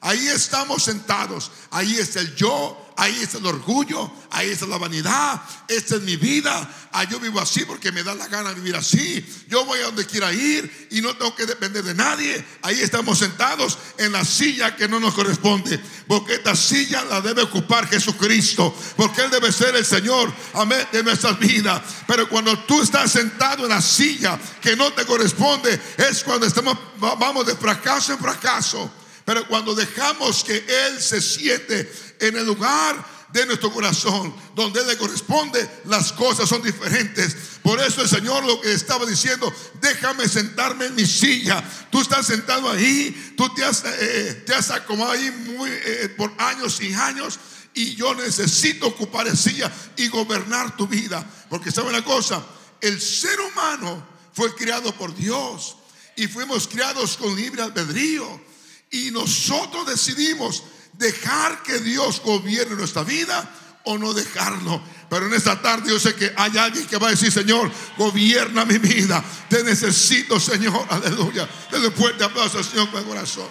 Ahí 0.00 0.26
estamos 0.28 0.82
sentados. 0.82 1.50
Ahí 1.70 1.96
está 1.98 2.20
el 2.20 2.34
yo, 2.34 2.81
ahí 2.96 3.20
está 3.22 3.38
el 3.38 3.46
orgullo, 3.46 4.10
ahí 4.30 4.50
está 4.50 4.66
la 4.66 4.78
vanidad. 4.78 5.40
Esta 5.68 5.96
es 5.96 6.02
mi 6.02 6.16
vida. 6.16 6.88
Ah, 6.92 7.04
yo 7.04 7.18
vivo 7.20 7.40
así 7.40 7.64
porque 7.64 7.92
me 7.92 8.02
da 8.02 8.14
la 8.14 8.28
gana 8.28 8.52
vivir 8.52 8.76
así. 8.76 9.24
Yo 9.48 9.64
voy 9.64 9.80
a 9.80 9.84
donde 9.84 10.06
quiera 10.06 10.32
ir 10.32 10.88
y 10.90 11.00
no 11.00 11.16
tengo 11.16 11.34
que 11.34 11.46
depender 11.46 11.82
de 11.82 11.94
nadie. 11.94 12.44
Ahí 12.62 12.80
estamos 12.80 13.18
sentados 13.18 13.78
en 13.98 14.12
la 14.12 14.24
silla 14.24 14.76
que 14.76 14.88
no 14.88 15.00
nos 15.00 15.14
corresponde. 15.14 15.80
Porque 16.06 16.34
esta 16.34 16.54
silla 16.54 17.04
la 17.04 17.20
debe 17.20 17.42
ocupar 17.42 17.88
Jesucristo. 17.88 18.74
Porque 18.96 19.22
Él 19.22 19.30
debe 19.30 19.52
ser 19.52 19.74
el 19.76 19.84
Señor, 19.84 20.32
amén, 20.54 20.86
de 20.92 21.02
nuestras 21.02 21.38
vidas. 21.38 21.82
Pero 22.06 22.28
cuando 22.28 22.58
tú 22.60 22.82
estás 22.82 23.10
sentado 23.10 23.64
en 23.64 23.70
la 23.70 23.82
silla 23.82 24.38
que 24.60 24.76
no 24.76 24.92
te 24.92 25.04
corresponde, 25.04 25.80
es 25.96 26.22
cuando 26.22 26.46
estamos, 26.46 26.76
vamos 26.98 27.46
de 27.46 27.56
fracaso 27.56 28.12
en 28.12 28.18
fracaso. 28.18 29.01
Pero 29.24 29.46
cuando 29.48 29.74
dejamos 29.74 30.44
que 30.44 30.56
Él 30.56 31.00
se 31.00 31.20
siente 31.20 31.90
en 32.20 32.36
el 32.36 32.46
lugar 32.46 33.22
de 33.32 33.46
nuestro 33.46 33.72
corazón, 33.72 34.34
donde 34.54 34.84
le 34.84 34.96
corresponde, 34.98 35.66
las 35.86 36.12
cosas 36.12 36.48
son 36.48 36.62
diferentes. 36.62 37.34
Por 37.62 37.80
eso 37.80 38.02
el 38.02 38.08
Señor 38.08 38.44
lo 38.44 38.60
que 38.60 38.72
estaba 38.72 39.06
diciendo, 39.06 39.52
déjame 39.80 40.28
sentarme 40.28 40.86
en 40.86 40.94
mi 40.94 41.06
silla. 41.06 41.62
Tú 41.90 42.00
estás 42.00 42.26
sentado 42.26 42.70
ahí, 42.70 43.34
tú 43.36 43.48
te 43.54 43.64
has, 43.64 43.84
eh, 43.84 43.88
eh, 44.00 44.42
te 44.46 44.54
has 44.54 44.70
acomodado 44.70 45.12
ahí 45.12 45.28
eh, 45.66 46.14
por 46.16 46.32
años 46.38 46.80
y 46.80 46.92
años. 46.92 47.38
Y 47.74 47.94
yo 47.94 48.14
necesito 48.14 48.86
ocupar 48.86 49.26
esa 49.26 49.36
silla 49.36 49.72
y 49.96 50.08
gobernar 50.08 50.76
tu 50.76 50.86
vida. 50.86 51.24
Porque 51.48 51.70
sabe 51.70 51.88
una 51.88 52.04
cosa, 52.04 52.44
el 52.82 53.00
ser 53.00 53.40
humano 53.40 54.06
fue 54.34 54.54
criado 54.54 54.92
por 54.94 55.14
Dios 55.14 55.76
y 56.16 56.26
fuimos 56.26 56.68
criados 56.68 57.16
con 57.16 57.34
libre 57.34 57.62
albedrío. 57.62 58.51
Y 58.92 59.10
nosotros 59.10 59.86
decidimos 59.86 60.62
dejar 60.92 61.62
que 61.62 61.78
Dios 61.80 62.20
gobierne 62.20 62.76
nuestra 62.76 63.02
vida 63.02 63.50
o 63.84 63.98
no 63.98 64.12
dejarlo. 64.12 64.82
Pero 65.08 65.26
en 65.26 65.34
esta 65.34 65.60
tarde 65.60 65.90
yo 65.90 65.98
sé 65.98 66.14
que 66.14 66.32
hay 66.36 66.56
alguien 66.58 66.86
que 66.86 66.98
va 66.98 67.08
a 67.08 67.10
decir, 67.10 67.32
Señor, 67.32 67.72
gobierna 67.96 68.64
mi 68.64 68.78
vida. 68.78 69.24
Te 69.48 69.64
necesito, 69.64 70.38
Señor. 70.38 70.86
Aleluya. 70.90 71.48
Desde 71.70 71.90
fuerte 71.90 72.22
aplauso 72.22 72.62
Señor 72.62 72.90
con 72.90 73.00
el 73.00 73.06
corazón. 73.06 73.48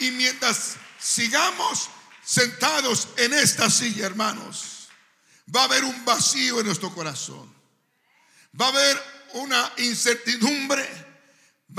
Y 0.00 0.10
mientras 0.10 0.76
sigamos 0.98 1.88
sentados 2.24 3.08
en 3.16 3.32
esta 3.32 3.70
silla, 3.70 4.06
hermanos, 4.06 4.88
va 5.54 5.62
a 5.62 5.64
haber 5.64 5.84
un 5.84 6.04
vacío 6.04 6.58
en 6.58 6.66
nuestro 6.66 6.92
corazón. 6.92 7.54
Va 8.60 8.66
a 8.66 8.70
haber 8.70 9.02
una 9.34 9.72
incertidumbre. 9.78 10.88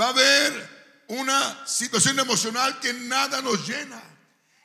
Va 0.00 0.06
a 0.06 0.10
haber 0.10 0.71
una 1.12 1.66
situación 1.66 2.18
emocional 2.18 2.80
que 2.80 2.94
nada 2.94 3.42
nos 3.42 3.68
llena, 3.68 4.02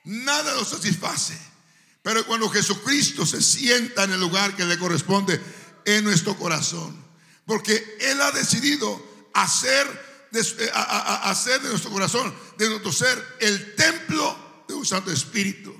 nada 0.06 0.54
nos 0.54 0.70
satisface. 0.70 1.38
Pero 2.02 2.26
cuando 2.26 2.50
Jesucristo 2.50 3.26
se 3.26 3.42
sienta 3.42 4.06
en 4.06 4.14
el 4.14 4.20
lugar 4.22 4.56
que 4.56 4.64
le 4.64 4.80
corresponde 4.80 5.42
en 5.84 6.06
nuestro 6.06 6.38
corazón, 6.38 7.06
porque 7.46 7.98
Él 8.00 8.22
ha 8.22 8.32
decidido 8.32 9.28
hacer 9.34 9.86
de, 10.32 10.40
eh, 10.40 11.60
nuestro 11.64 11.92
corazón, 11.92 12.34
de 12.58 12.70
nuestro 12.70 12.94
ser, 12.94 13.22
el 13.42 13.76
templo 13.76 14.64
de 14.70 14.74
un 14.74 14.86
Santo 14.86 15.12
Espíritu. 15.12 15.76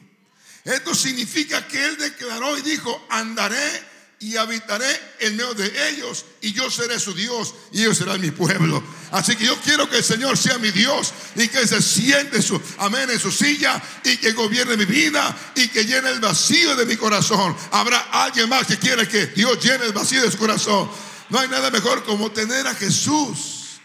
Esto 0.66 0.94
significa 0.94 1.66
que 1.66 1.82
Él 1.82 1.98
declaró 1.98 2.58
y 2.58 2.62
dijo, 2.62 3.08
andaré 3.10 3.84
y 4.20 4.36
habitaré 4.36 4.88
en 5.20 5.36
medio 5.38 5.54
de 5.54 5.90
ellos 5.90 6.26
y 6.42 6.52
yo 6.52 6.72
seré 6.72 7.00
su 7.00 7.14
Dios 7.14 7.54
y 7.72 7.82
ellos 7.82 7.98
serán 7.98 8.20
mi 8.20 8.32
pueblo. 8.32 8.84
Así 9.12 9.36
que 9.36 9.46
yo 9.46 9.56
quiero 9.62 9.90
que 9.90 9.98
el 9.98 10.04
Señor 10.04 10.38
sea 10.38 10.58
mi 10.58 10.72
Dios 10.72 11.14
y 11.36 11.48
que 11.48 11.68
se 11.68 11.82
siente 11.82 12.42
su 12.42 12.60
amén 12.80 13.10
en 13.10 13.20
su 13.20 13.32
silla 13.32 13.82
y 14.04 14.18
que 14.18 14.32
gobierne 14.32 14.76
mi 14.76 14.86
vida 14.86 15.36
y 15.56 15.68
que 15.68 15.86
llene 15.86 16.10
el 16.10 16.20
vacío 16.20 16.76
de 16.76 16.86
mi 16.86 16.98
corazón. 16.98 17.56
Habrá 17.72 18.00
alguien 18.12 18.50
más 18.50 18.66
que 18.66 18.78
quiere 18.78 19.08
que 19.08 19.28
Dios 19.28 19.64
llene 19.64 19.86
el 19.86 19.94
vacío 19.94 20.24
de 20.24 20.32
su 20.32 20.38
corazón. 20.38 20.90
No 21.30 21.40
hay 21.40 21.48
nada 21.48 21.70
mejor 21.70 22.04
como 22.04 22.32
tener 22.32 22.66
a 22.66 22.74
Jesús 22.74 23.80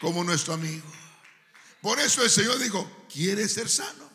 como 0.00 0.24
nuestro 0.24 0.54
amigo. 0.54 0.90
Por 1.80 2.00
eso 2.00 2.24
el 2.24 2.30
Señor 2.30 2.58
dijo, 2.58 3.06
¿quiere 3.12 3.48
ser 3.48 3.68
sano? 3.68 4.05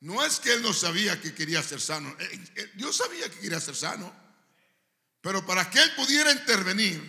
No 0.00 0.24
es 0.24 0.40
que 0.40 0.54
él 0.54 0.62
no 0.62 0.72
sabía 0.72 1.20
que 1.20 1.34
quería 1.34 1.62
ser 1.62 1.80
sano. 1.80 2.08
Eh, 2.18 2.44
eh, 2.56 2.70
Dios 2.74 2.96
sabía 2.96 3.28
que 3.28 3.38
quería 3.38 3.60
ser 3.60 3.76
sano. 3.76 4.12
Pero 5.20 5.44
para 5.44 5.68
que 5.68 5.78
él 5.82 5.94
pudiera 5.94 6.32
intervenir, 6.32 7.00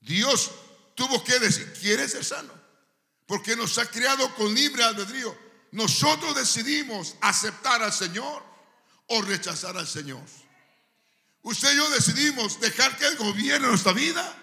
Dios 0.00 0.52
tuvo 0.94 1.22
que 1.24 1.38
decir, 1.40 1.72
quiere 1.80 2.08
ser 2.08 2.24
sano. 2.24 2.52
Porque 3.26 3.56
nos 3.56 3.76
ha 3.78 3.90
creado 3.90 4.32
con 4.36 4.54
libre 4.54 4.84
albedrío. 4.84 5.36
Nosotros 5.72 6.36
decidimos 6.36 7.16
aceptar 7.20 7.82
al 7.82 7.92
Señor 7.92 8.42
o 9.08 9.22
rechazar 9.22 9.76
al 9.76 9.88
Señor. 9.88 10.22
Usted 11.42 11.72
y 11.72 11.76
yo 11.76 11.90
decidimos 11.90 12.60
dejar 12.60 12.96
que 12.96 13.06
Él 13.06 13.16
gobierne 13.16 13.66
nuestra 13.66 13.92
vida 13.92 14.36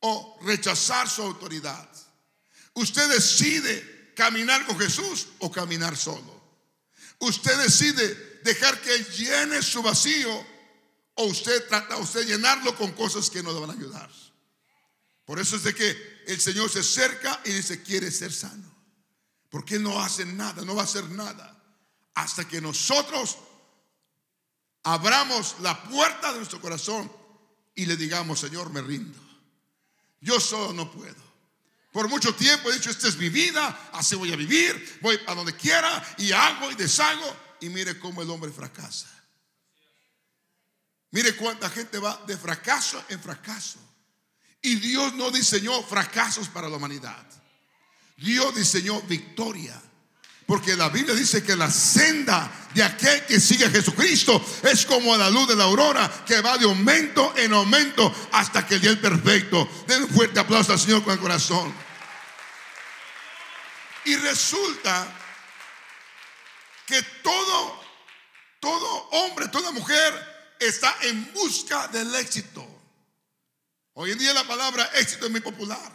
o 0.00 0.38
rechazar 0.42 1.08
su 1.08 1.22
autoridad. 1.22 1.88
Usted 2.74 3.08
decide 3.10 4.12
caminar 4.14 4.64
con 4.66 4.78
Jesús 4.78 5.28
o 5.38 5.50
caminar 5.50 5.96
solo. 5.96 6.37
Usted 7.20 7.56
decide 7.62 8.40
dejar 8.44 8.80
que 8.80 8.94
Él 8.94 9.06
llene 9.08 9.62
su 9.62 9.82
vacío 9.82 10.46
o 11.14 11.24
usted 11.24 11.66
trata 11.68 11.96
usted 11.96 12.26
llenarlo 12.26 12.76
con 12.76 12.92
cosas 12.92 13.28
que 13.28 13.42
no 13.42 13.52
le 13.52 13.60
van 13.60 13.70
a 13.70 13.72
ayudar. 13.72 14.10
Por 15.24 15.38
eso 15.40 15.56
es 15.56 15.64
de 15.64 15.74
que 15.74 16.22
el 16.26 16.40
Señor 16.40 16.70
se 16.70 16.80
acerca 16.80 17.40
y 17.44 17.52
dice, 17.52 17.82
quiere 17.82 18.10
ser 18.10 18.32
sano. 18.32 18.72
Porque 19.50 19.78
no 19.78 20.00
hace 20.00 20.24
nada, 20.24 20.64
no 20.64 20.74
va 20.74 20.82
a 20.82 20.84
hacer 20.84 21.10
nada. 21.10 21.62
Hasta 22.14 22.46
que 22.46 22.60
nosotros 22.60 23.36
abramos 24.84 25.56
la 25.60 25.82
puerta 25.84 26.32
de 26.32 26.38
nuestro 26.38 26.60
corazón 26.60 27.10
y 27.74 27.86
le 27.86 27.96
digamos, 27.96 28.40
Señor, 28.40 28.70
me 28.70 28.80
rindo. 28.80 29.18
Yo 30.20 30.40
solo 30.40 30.72
no 30.72 30.90
puedo. 30.90 31.27
Por 31.98 32.08
mucho 32.08 32.32
tiempo 32.32 32.70
he 32.70 32.74
dicho, 32.74 32.90
esta 32.90 33.08
es 33.08 33.16
mi 33.16 33.28
vida, 33.28 33.90
así 33.92 34.14
voy 34.14 34.32
a 34.32 34.36
vivir, 34.36 35.00
voy 35.02 35.18
a 35.26 35.34
donde 35.34 35.56
quiera 35.56 36.14
y 36.18 36.30
hago 36.30 36.70
y 36.70 36.76
deshago. 36.76 37.36
Y 37.60 37.70
mire 37.70 37.98
cómo 37.98 38.22
el 38.22 38.30
hombre 38.30 38.52
fracasa. 38.52 39.08
Mire 41.10 41.34
cuánta 41.34 41.68
gente 41.68 41.98
va 41.98 42.22
de 42.24 42.38
fracaso 42.38 43.04
en 43.08 43.20
fracaso. 43.20 43.80
Y 44.62 44.76
Dios 44.76 45.14
no 45.14 45.32
diseñó 45.32 45.82
fracasos 45.82 46.46
para 46.46 46.68
la 46.68 46.76
humanidad. 46.76 47.26
Dios 48.16 48.54
diseñó 48.54 49.00
victoria. 49.02 49.82
Porque 50.46 50.76
la 50.76 50.90
Biblia 50.90 51.16
dice 51.16 51.42
que 51.42 51.56
la 51.56 51.68
senda 51.68 52.48
de 52.74 52.84
aquel 52.84 53.26
que 53.26 53.40
sigue 53.40 53.64
a 53.64 53.70
Jesucristo 53.70 54.40
es 54.62 54.86
como 54.86 55.16
la 55.16 55.30
luz 55.30 55.48
de 55.48 55.56
la 55.56 55.64
aurora 55.64 56.08
que 56.24 56.40
va 56.42 56.56
de 56.58 56.64
aumento 56.64 57.34
en 57.36 57.52
aumento 57.52 58.14
hasta 58.30 58.64
que 58.64 58.76
el 58.76 58.82
día 58.82 59.00
perfecto. 59.00 59.68
Den 59.88 60.04
un 60.04 60.08
fuerte 60.10 60.38
aplauso 60.38 60.72
al 60.72 60.78
Señor 60.78 61.02
con 61.02 61.12
el 61.12 61.18
corazón. 61.18 61.87
Y 64.04 64.16
resulta 64.16 65.06
que 66.86 67.02
todo, 67.22 67.80
todo 68.60 69.08
hombre, 69.10 69.48
toda 69.48 69.70
mujer 69.72 70.54
está 70.58 70.96
en 71.02 71.32
busca 71.32 71.88
del 71.88 72.14
éxito. 72.14 72.66
Hoy 73.94 74.12
en 74.12 74.18
día 74.18 74.32
la 74.32 74.46
palabra 74.46 74.90
éxito 74.94 75.26
es 75.26 75.30
muy 75.30 75.40
popular. 75.40 75.92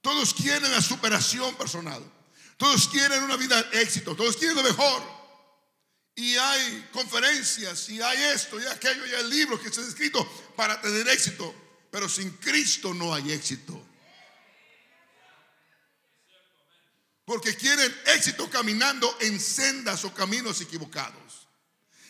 Todos 0.00 0.32
quieren 0.32 0.70
la 0.70 0.80
superación 0.80 1.54
personal. 1.56 2.02
Todos 2.56 2.88
quieren 2.88 3.22
una 3.22 3.36
vida 3.36 3.62
de 3.62 3.82
éxito. 3.82 4.16
Todos 4.16 4.36
quieren 4.36 4.56
lo 4.56 4.62
mejor. 4.62 5.18
y 6.14 6.36
hay 6.36 6.88
conferencias 6.92 7.88
y 7.90 8.02
hay 8.02 8.20
esto 8.34 8.60
y 8.60 8.66
aquello 8.66 9.06
y 9.06 9.14
hay 9.14 9.30
libros 9.30 9.60
que 9.60 9.70
se 9.70 9.80
han 9.80 9.86
escrito 9.86 10.24
para 10.56 10.80
tener 10.80 11.08
éxito. 11.08 11.54
Pero 11.90 12.08
sin 12.08 12.30
Cristo 12.38 12.92
no 12.92 13.14
hay 13.14 13.30
éxito. 13.30 13.87
Porque 17.28 17.54
quieren 17.54 17.94
éxito 18.06 18.48
caminando 18.48 19.14
en 19.20 19.38
sendas 19.38 20.02
o 20.06 20.14
caminos 20.14 20.62
equivocados. 20.62 21.46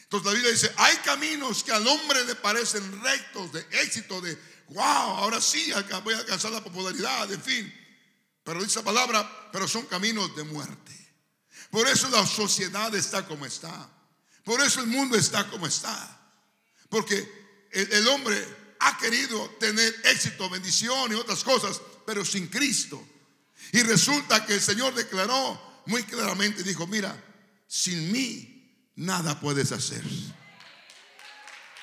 Entonces 0.04 0.24
la 0.24 0.32
Biblia 0.32 0.52
dice, 0.52 0.72
hay 0.76 0.96
caminos 0.98 1.64
que 1.64 1.72
al 1.72 1.84
hombre 1.88 2.24
le 2.24 2.36
parecen 2.36 3.02
rectos, 3.02 3.52
de 3.52 3.66
éxito, 3.82 4.20
de, 4.20 4.38
wow, 4.68 4.80
ahora 5.18 5.40
sí 5.40 5.72
voy 6.04 6.14
a 6.14 6.18
alcanzar 6.18 6.52
la 6.52 6.62
popularidad, 6.62 7.32
en 7.32 7.42
fin. 7.42 7.74
Pero 8.44 8.62
dice 8.62 8.78
la 8.78 8.84
palabra, 8.84 9.50
pero 9.50 9.66
son 9.66 9.86
caminos 9.86 10.36
de 10.36 10.44
muerte. 10.44 11.16
Por 11.72 11.88
eso 11.88 12.08
la 12.10 12.24
sociedad 12.24 12.94
está 12.94 13.26
como 13.26 13.44
está. 13.44 13.90
Por 14.44 14.60
eso 14.60 14.82
el 14.82 14.86
mundo 14.86 15.16
está 15.16 15.50
como 15.50 15.66
está. 15.66 16.30
Porque 16.88 17.66
el, 17.72 18.06
hombre 18.06 18.76
ha 18.78 18.96
querido 18.96 19.50
tener 19.58 20.00
éxito, 20.04 20.48
bendición 20.48 21.10
y 21.10 21.16
otras 21.16 21.42
cosas, 21.42 21.80
pero 22.06 22.24
sin 22.24 22.46
Cristo. 22.46 23.04
Y 23.72 23.82
resulta 23.82 24.44
que 24.46 24.54
el 24.54 24.60
Señor 24.60 24.94
declaró 24.94 25.82
muy 25.86 26.02
claramente, 26.04 26.62
dijo, 26.62 26.86
mira, 26.86 27.14
sin 27.66 28.12
mí 28.12 28.90
nada 28.96 29.40
puedes 29.40 29.72
hacer. 29.72 30.02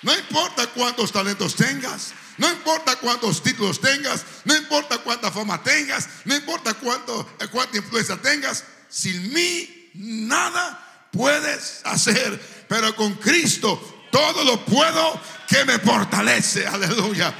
No 0.01 0.15
importa 0.15 0.67
cuántos 0.67 1.11
talentos 1.11 1.55
tengas, 1.55 2.13
no 2.37 2.49
importa 2.51 2.97
cuántos 2.97 3.41
títulos 3.41 3.79
tengas, 3.81 4.25
no 4.43 4.55
importa 4.55 4.99
cuánta 4.99 5.31
fama 5.31 5.63
tengas, 5.63 6.07
no 6.25 6.35
importa 6.35 6.73
cuánto, 6.75 7.27
cuánta 7.51 7.77
influencia 7.77 8.17
tengas, 8.17 8.63
sin 8.89 9.33
mí 9.33 9.91
nada 9.93 11.09
puedes 11.11 11.81
hacer 11.85 12.55
pero 12.67 12.95
con 12.95 13.13
Cristo 13.15 14.07
todo 14.11 14.43
lo 14.43 14.63
puedo 14.65 15.19
que 15.47 15.65
me 15.65 15.79
fortalece. 15.79 16.65
Aleluya. 16.65 17.33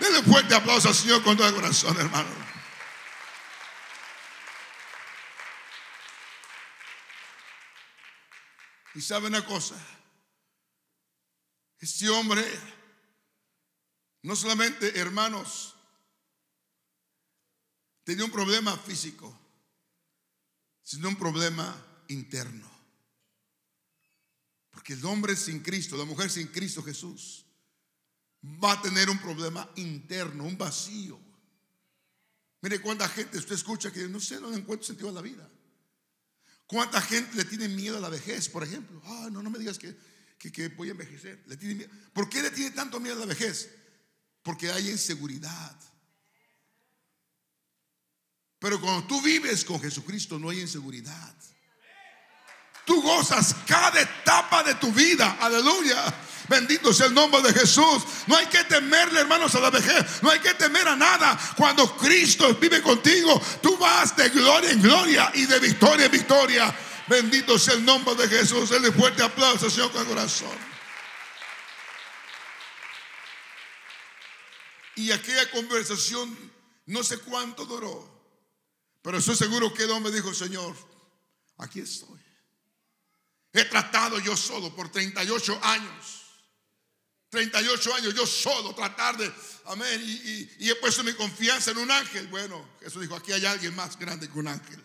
Denle 0.00 0.20
un 0.20 0.24
fuerte 0.24 0.54
aplauso 0.54 0.88
al 0.88 0.94
Señor 0.94 1.22
con 1.22 1.36
todo 1.36 1.48
el 1.48 1.54
corazón, 1.54 1.96
hermano. 1.98 2.41
Y 8.94 9.00
sabe 9.00 9.28
una 9.28 9.44
cosa, 9.44 9.74
este 11.78 12.08
hombre, 12.10 12.44
no 14.22 14.36
solamente 14.36 14.98
hermanos, 14.98 15.74
tenía 18.04 18.24
un 18.24 18.30
problema 18.30 18.76
físico, 18.76 19.38
sino 20.82 21.08
un 21.08 21.16
problema 21.16 21.74
interno. 22.08 22.70
Porque 24.70 24.92
el 24.92 25.04
hombre 25.04 25.36
sin 25.36 25.60
Cristo, 25.60 25.96
la 25.96 26.04
mujer 26.04 26.30
sin 26.30 26.48
Cristo 26.48 26.82
Jesús, 26.82 27.46
va 28.44 28.72
a 28.72 28.82
tener 28.82 29.08
un 29.08 29.18
problema 29.18 29.70
interno, 29.76 30.44
un 30.44 30.58
vacío. 30.58 31.18
Mire 32.60 32.80
cuánta 32.80 33.08
gente 33.08 33.38
usted 33.38 33.54
escucha 33.54 33.92
que 33.92 34.08
no 34.08 34.20
sé, 34.20 34.40
no 34.40 34.52
encuentro 34.52 34.86
sentido 34.86 35.08
a 35.08 35.12
la 35.12 35.22
vida. 35.22 35.48
¿Cuánta 36.72 37.02
gente 37.02 37.36
le 37.36 37.44
tiene 37.44 37.68
miedo 37.68 37.98
a 37.98 38.00
la 38.00 38.08
vejez, 38.08 38.48
por 38.48 38.64
ejemplo? 38.64 39.02
Ah, 39.04 39.28
no, 39.30 39.42
no 39.42 39.50
me 39.50 39.58
digas 39.58 39.78
que, 39.78 39.94
que, 40.38 40.68
voy 40.68 40.88
a 40.88 40.92
envejecer. 40.92 41.44
Le 41.46 41.58
tiene 41.58 41.86
¿Por 42.14 42.30
qué 42.30 42.40
le 42.40 42.50
tiene 42.50 42.70
tanto 42.70 42.98
miedo 42.98 43.16
a 43.16 43.18
la 43.18 43.26
vejez? 43.26 43.68
Porque 44.42 44.72
hay 44.72 44.88
inseguridad. 44.88 45.78
Pero 48.58 48.80
cuando 48.80 49.06
tú 49.06 49.20
vives 49.20 49.66
con 49.66 49.82
Jesucristo 49.82 50.38
no 50.38 50.48
hay 50.48 50.62
inseguridad. 50.62 51.34
Tú 52.86 53.02
gozas 53.02 53.54
cada 53.66 54.00
etapa 54.00 54.62
de 54.62 54.74
tu 54.76 54.90
vida. 54.92 55.36
Aleluya. 55.42 56.02
Bendito 56.48 56.92
sea 56.92 57.06
el 57.06 57.14
nombre 57.14 57.40
de 57.42 57.52
Jesús. 57.52 58.02
No 58.26 58.36
hay 58.36 58.46
que 58.46 58.64
temerle, 58.64 59.20
hermanos, 59.20 59.54
a 59.54 59.60
la 59.60 59.70
vejez. 59.70 60.22
No 60.22 60.30
hay 60.30 60.40
que 60.40 60.54
temer 60.54 60.86
a 60.88 60.96
nada. 60.96 61.38
Cuando 61.56 61.96
Cristo 61.96 62.54
vive 62.54 62.82
contigo, 62.82 63.40
tú 63.62 63.76
vas 63.78 64.16
de 64.16 64.28
gloria 64.30 64.70
en 64.70 64.82
gloria 64.82 65.30
y 65.34 65.46
de 65.46 65.58
victoria 65.60 66.06
en 66.06 66.12
victoria. 66.12 66.74
Bendito 67.06 67.58
sea 67.58 67.74
el 67.74 67.84
nombre 67.84 68.14
de 68.14 68.28
Jesús. 68.28 68.70
Denle 68.70 68.92
fuerte 68.92 69.22
aplauso, 69.22 69.70
Señor, 69.70 69.92
con 69.92 70.04
corazón. 70.04 70.72
Y 74.96 75.10
aquella 75.10 75.50
conversación, 75.50 76.36
no 76.86 77.02
sé 77.02 77.18
cuánto 77.18 77.64
duró. 77.64 78.10
Pero 79.02 79.18
estoy 79.18 79.36
seguro 79.36 79.72
que 79.72 79.84
el 79.84 79.90
hombre 79.90 80.12
dijo, 80.12 80.32
Señor, 80.34 80.76
aquí 81.58 81.80
estoy. 81.80 82.20
He 83.52 83.64
tratado 83.64 84.18
yo 84.18 84.36
solo 84.36 84.74
por 84.74 84.90
38 84.90 85.60
años. 85.62 86.21
38 87.32 87.94
años 87.94 88.14
yo 88.14 88.26
solo 88.26 88.74
tratar 88.74 89.16
de, 89.16 89.32
amén, 89.64 90.02
y, 90.04 90.68
he 90.68 90.74
puesto 90.74 91.02
mi 91.02 91.14
confianza 91.14 91.70
en 91.70 91.78
un 91.78 91.90
ángel. 91.90 92.26
Bueno, 92.26 92.62
Jesús 92.82 93.00
dijo, 93.00 93.16
aquí 93.16 93.32
hay 93.32 93.46
alguien 93.46 93.74
más 93.74 93.98
grande 93.98 94.28
que 94.28 94.38
un 94.38 94.48
ángel. 94.48 94.84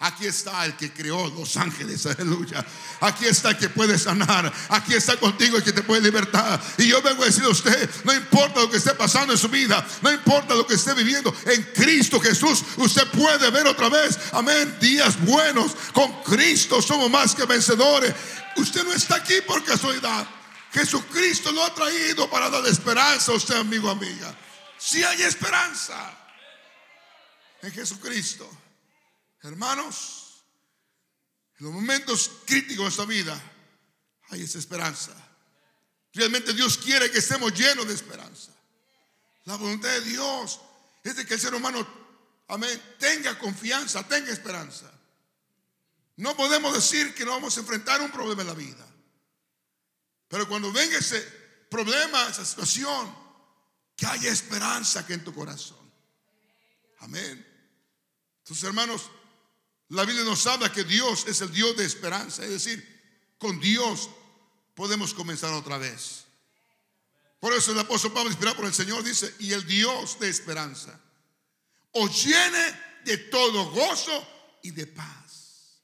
Aquí 0.00 0.26
está 0.26 0.66
el 0.66 0.76
que 0.76 0.92
creó 0.92 1.28
los 1.28 1.56
ángeles, 1.56 2.04
aleluya. 2.18 2.62
Aquí 3.00 3.24
está 3.24 3.50
el 3.50 3.56
que 3.56 3.70
puede 3.70 3.98
sanar. 3.98 4.52
Aquí 4.68 4.92
está 4.92 5.16
contigo 5.16 5.56
el 5.56 5.62
que 5.62 5.72
te 5.72 5.82
puede 5.82 6.02
libertar. 6.02 6.60
Y 6.76 6.88
yo 6.88 7.00
vengo 7.00 7.22
a 7.22 7.26
decirle 7.26 7.48
a 7.48 7.52
usted, 7.52 7.90
no 8.04 8.12
importa 8.12 8.60
lo 8.60 8.70
que 8.70 8.76
esté 8.76 8.92
pasando 8.92 9.32
en 9.32 9.38
su 9.38 9.48
vida, 9.48 9.82
no 10.02 10.12
importa 10.12 10.54
lo 10.54 10.66
que 10.66 10.74
esté 10.74 10.92
viviendo, 10.92 11.34
en 11.46 11.62
Cristo 11.74 12.20
Jesús 12.20 12.64
usted 12.76 13.06
puede 13.12 13.50
ver 13.50 13.66
otra 13.66 13.88
vez, 13.88 14.18
amén, 14.32 14.76
días 14.78 15.18
buenos. 15.24 15.72
Con 15.94 16.22
Cristo 16.22 16.82
somos 16.82 17.10
más 17.10 17.34
que 17.34 17.46
vencedores. 17.46 18.14
Usted 18.56 18.84
no 18.84 18.92
está 18.92 19.14
aquí 19.14 19.40
por 19.46 19.64
casualidad. 19.64 20.28
Jesucristo 20.72 21.50
lo 21.52 21.64
ha 21.64 21.74
traído 21.74 22.30
para 22.30 22.48
dar 22.48 22.64
esperanza 22.66 23.32
a 23.32 23.34
usted, 23.34 23.56
amigo, 23.56 23.90
amiga. 23.90 24.36
Si 24.78 25.02
hay 25.02 25.22
esperanza 25.22 26.16
en 27.62 27.72
Jesucristo. 27.72 28.48
Hermanos, 29.42 30.44
en 31.58 31.66
los 31.66 31.74
momentos 31.74 32.30
críticos 32.44 32.76
de 32.76 32.82
nuestra 32.82 33.04
vida 33.04 33.42
hay 34.30 34.42
esa 34.42 34.58
esperanza. 34.58 35.12
Realmente 36.12 36.52
Dios 36.52 36.78
quiere 36.78 37.10
que 37.10 37.18
estemos 37.18 37.52
llenos 37.52 37.86
de 37.86 37.94
esperanza. 37.94 38.52
La 39.44 39.56
voluntad 39.56 39.88
de 39.88 40.02
Dios 40.02 40.60
es 41.02 41.16
de 41.16 41.26
que 41.26 41.34
el 41.34 41.40
ser 41.40 41.54
humano, 41.54 41.86
amén, 42.48 42.80
tenga 42.98 43.38
confianza, 43.38 44.06
tenga 44.06 44.32
esperanza. 44.32 44.90
No 46.16 46.36
podemos 46.36 46.74
decir 46.74 47.14
que 47.14 47.24
no 47.24 47.32
vamos 47.32 47.56
a 47.56 47.60
enfrentar 47.60 48.00
un 48.02 48.10
problema 48.10 48.42
en 48.42 48.48
la 48.48 48.54
vida. 48.54 48.86
Pero 50.30 50.48
cuando 50.48 50.70
venga 50.72 50.96
ese 50.96 51.20
problema, 51.68 52.28
esa 52.28 52.44
situación, 52.44 53.12
que 53.96 54.06
haya 54.06 54.30
esperanza 54.30 55.04
que 55.04 55.14
en 55.14 55.24
tu 55.24 55.34
corazón. 55.34 55.92
Amén. 57.00 57.46
Entonces, 58.38 58.64
hermanos, 58.64 59.10
la 59.88 60.04
Biblia 60.04 60.24
nos 60.24 60.46
habla 60.46 60.72
que 60.72 60.84
Dios 60.84 61.26
es 61.26 61.40
el 61.40 61.52
Dios 61.52 61.76
de 61.76 61.84
esperanza, 61.84 62.44
es 62.44 62.50
decir, 62.50 63.34
con 63.38 63.58
Dios 63.58 64.08
podemos 64.74 65.12
comenzar 65.12 65.52
otra 65.52 65.78
vez. 65.78 66.26
Por 67.40 67.52
eso 67.52 67.72
el 67.72 67.80
apóstol 67.80 68.12
Pablo, 68.12 68.30
inspirado 68.30 68.56
por 68.56 68.66
el 68.66 68.74
Señor, 68.74 69.02
dice, 69.02 69.34
y 69.40 69.52
el 69.52 69.66
Dios 69.66 70.20
de 70.20 70.28
esperanza 70.28 70.98
os 71.92 72.24
llene 72.24 72.80
de 73.04 73.18
todo 73.18 73.68
gozo 73.72 74.26
y 74.62 74.70
de 74.70 74.86
paz. 74.86 75.82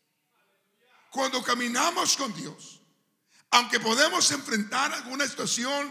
Cuando 1.10 1.42
caminamos 1.42 2.16
con 2.16 2.32
Dios, 2.32 2.75
aunque 3.56 3.80
podemos 3.80 4.30
enfrentar 4.32 4.92
alguna 4.92 5.26
situación, 5.26 5.90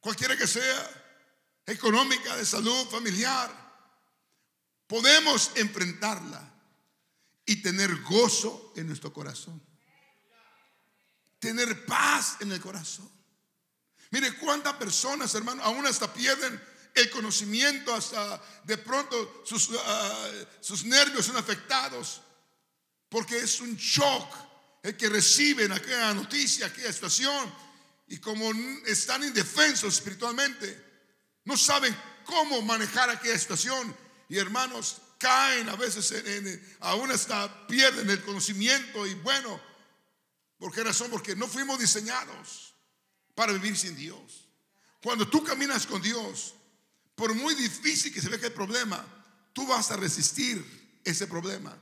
cualquiera 0.00 0.36
que 0.36 0.46
sea, 0.46 0.90
económica, 1.64 2.36
de 2.36 2.44
salud, 2.44 2.86
familiar, 2.90 3.50
podemos 4.86 5.52
enfrentarla 5.54 6.52
y 7.46 7.62
tener 7.62 8.02
gozo 8.02 8.74
en 8.76 8.86
nuestro 8.86 9.14
corazón. 9.14 9.62
Tener 11.38 11.86
paz 11.86 12.36
en 12.40 12.52
el 12.52 12.60
corazón. 12.60 13.10
Mire 14.10 14.36
cuántas 14.36 14.74
personas, 14.74 15.34
hermano, 15.34 15.62
aún 15.62 15.86
hasta 15.86 16.12
pierden 16.12 16.62
el 16.94 17.08
conocimiento, 17.08 17.94
hasta 17.94 18.42
de 18.64 18.76
pronto 18.76 19.42
sus, 19.46 19.70
ah, 19.74 20.30
sus 20.60 20.84
nervios 20.84 21.24
son 21.24 21.38
afectados, 21.38 22.20
porque 23.08 23.38
es 23.38 23.58
un 23.60 23.74
shock 23.76 24.45
el 24.86 24.96
que 24.96 25.08
reciben 25.08 25.72
aquella 25.72 26.14
noticia, 26.14 26.66
aquella 26.66 26.92
situación, 26.92 27.52
y 28.06 28.18
como 28.18 28.52
están 28.86 29.24
indefensos 29.24 29.94
espiritualmente, 29.94 30.80
no 31.44 31.56
saben 31.56 31.94
cómo 32.24 32.62
manejar 32.62 33.10
aquella 33.10 33.36
situación. 33.36 33.96
Y 34.28 34.38
hermanos, 34.38 34.98
caen 35.18 35.68
a 35.68 35.74
veces, 35.74 36.12
en, 36.12 36.76
aún 36.78 37.10
hasta 37.10 37.66
pierden 37.66 38.08
el 38.08 38.22
conocimiento 38.22 39.04
y 39.08 39.14
bueno, 39.14 39.60
¿por 40.56 40.72
qué 40.72 40.84
razón? 40.84 41.10
Porque 41.10 41.34
no 41.34 41.48
fuimos 41.48 41.80
diseñados 41.80 42.72
para 43.34 43.52
vivir 43.52 43.76
sin 43.76 43.96
Dios. 43.96 44.46
Cuando 45.02 45.26
tú 45.26 45.42
caminas 45.42 45.84
con 45.84 46.00
Dios, 46.00 46.54
por 47.16 47.34
muy 47.34 47.56
difícil 47.56 48.14
que 48.14 48.20
se 48.20 48.28
vea 48.28 48.38
que 48.38 48.46
el 48.46 48.52
problema, 48.52 49.04
tú 49.52 49.66
vas 49.66 49.90
a 49.90 49.96
resistir 49.96 50.64
ese 51.02 51.26
problema, 51.26 51.76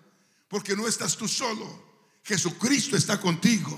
porque 0.49 0.75
no 0.75 0.89
estás 0.89 1.19
tú 1.19 1.29
solo, 1.29 1.94
Jesucristo 2.25 2.97
está 2.97 3.21
contigo. 3.21 3.77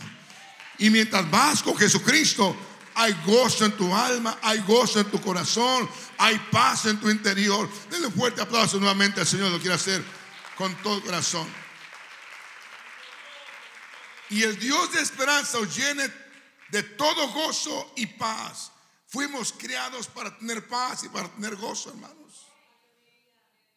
Y 0.78 0.90
mientras 0.90 1.28
vas 1.30 1.62
con 1.62 1.76
Jesucristo, 1.76 2.56
hay 2.94 3.12
gozo 3.26 3.64
en 3.64 3.76
tu 3.76 3.94
alma, 3.94 4.38
hay 4.40 4.60
gozo 4.60 5.00
en 5.00 5.10
tu 5.10 5.20
corazón, 5.20 5.88
hay 6.18 6.38
paz 6.50 6.86
en 6.86 6.98
tu 6.98 7.10
interior. 7.10 7.68
Denle 7.90 8.06
un 8.06 8.12
fuerte 8.12 8.40
aplauso 8.40 8.78
nuevamente 8.78 9.20
al 9.20 9.26
Señor, 9.26 9.50
lo 9.50 9.58
quiere 9.58 9.74
hacer 9.74 10.02
con 10.56 10.74
todo 10.82 11.02
corazón. 11.02 11.46
Y 14.30 14.42
el 14.42 14.58
Dios 14.58 14.92
de 14.92 15.02
esperanza 15.02 15.58
os 15.58 15.76
llene 15.76 16.10
de 16.70 16.82
todo 16.82 17.28
gozo 17.28 17.92
y 17.96 18.06
paz. 18.06 18.72
Fuimos 19.08 19.52
creados 19.52 20.08
para 20.08 20.36
tener 20.36 20.66
paz 20.66 21.04
y 21.04 21.08
para 21.08 21.28
tener 21.28 21.56
gozo, 21.56 21.90
hermanos. 21.90 22.46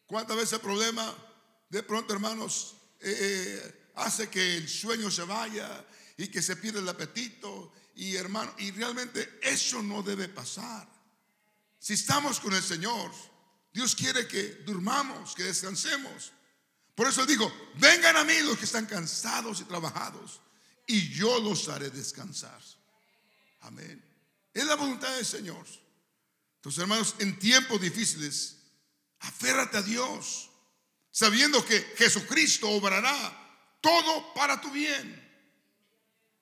¿Cuántas 0.08 0.36
veces 0.36 0.54
el 0.54 0.62
problema 0.62 1.14
de 1.70 1.84
pronto, 1.84 2.14
hermanos, 2.14 2.76
eh, 3.00 3.16
eh, 3.20 3.79
hace 4.00 4.30
que 4.30 4.58
el 4.58 4.68
sueño 4.68 5.12
se 5.12 5.24
vaya 5.24 5.86
y 6.18 6.28
que 6.28 6.42
se 6.42 6.56
pierda 6.56 6.80
el 6.80 6.90
apetito? 6.90 7.74
Y 7.96 8.16
hermano, 8.16 8.54
y 8.58 8.72
realmente 8.72 9.40
eso 9.42 9.84
no 9.84 10.02
debe 10.02 10.30
pasar. 10.30 10.88
Si 11.80 11.94
estamos 11.94 12.40
con 12.40 12.54
el 12.54 12.64
Señor, 12.64 13.12
Dios 13.74 13.96
quiere 13.96 14.28
que 14.28 14.64
durmamos, 14.66 15.36
que 15.36 15.44
descansemos. 15.44 16.32
Por 16.96 17.08
eso 17.08 17.26
digo, 17.26 17.52
vengan 17.76 18.18
a 18.18 18.24
mí 18.24 18.40
los 18.42 18.58
que 18.58 18.66
están 18.66 18.86
cansados 18.86 19.62
y 19.62 19.64
trabajados, 19.64 20.42
y 20.86 21.10
yo 21.14 21.40
los 21.40 21.70
haré 21.70 21.90
descansar. 21.90 22.62
Amén. 23.62 24.04
Es 24.54 24.66
la 24.66 24.76
voluntad 24.76 25.16
del 25.16 25.26
Señor. 25.26 25.66
Entonces, 26.56 26.82
hermanos, 26.82 27.16
en 27.20 27.40
tiempos 27.40 27.80
difíciles, 27.80 28.58
aférrate 29.20 29.78
a 29.78 29.82
Dios, 29.82 30.50
sabiendo 31.12 31.64
que 31.66 31.80
Jesucristo 31.98 32.70
obrará 32.70 33.49
todo 33.82 34.34
para 34.34 34.60
tu 34.60 34.72
bien. 34.72 35.28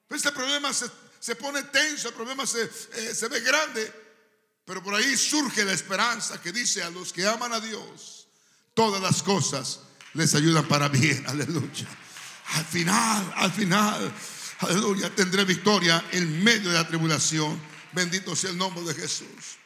Este 0.10 0.32
problema 0.32 0.72
se, 0.74 1.36
pone 1.36 1.64
tenso, 1.64 2.10
el 2.10 2.14
problema 2.14 2.46
se, 2.46 2.64
eh, 2.64 3.14
se 3.14 3.28
ve 3.28 3.42
grande, 3.42 3.92
pero 4.66 4.82
por 4.82 4.96
ahí 4.96 5.18
surge 5.18 5.66
la 5.66 5.74
esperanza 5.74 6.42
que 6.42 6.52
dice 6.52 6.84
a 6.84 6.90
los 6.90 7.12
que 7.12 7.28
aman 7.28 7.54
a 7.54 7.60
Dios, 7.60 8.28
todas 8.74 9.02
las 9.02 9.24
cosas 9.24 9.82
les 10.14 10.34
ayudan 10.36 10.68
para 10.68 10.88
bien, 10.88 11.26
aleluya. 11.28 11.88
Al 12.54 12.66
final, 12.66 13.34
al 13.36 13.52
final, 13.52 14.14
aleluya, 14.60 15.14
tendré 15.14 15.44
victoria 15.44 16.04
en 16.12 16.44
medio 16.44 16.70
de 16.70 16.76
la 16.76 16.88
tribulación. 16.88 17.60
Bendito 17.92 18.36
sea 18.36 18.52
el 18.52 18.58
nombre 18.58 18.84
de 18.84 18.94
Jesús. 18.94 19.58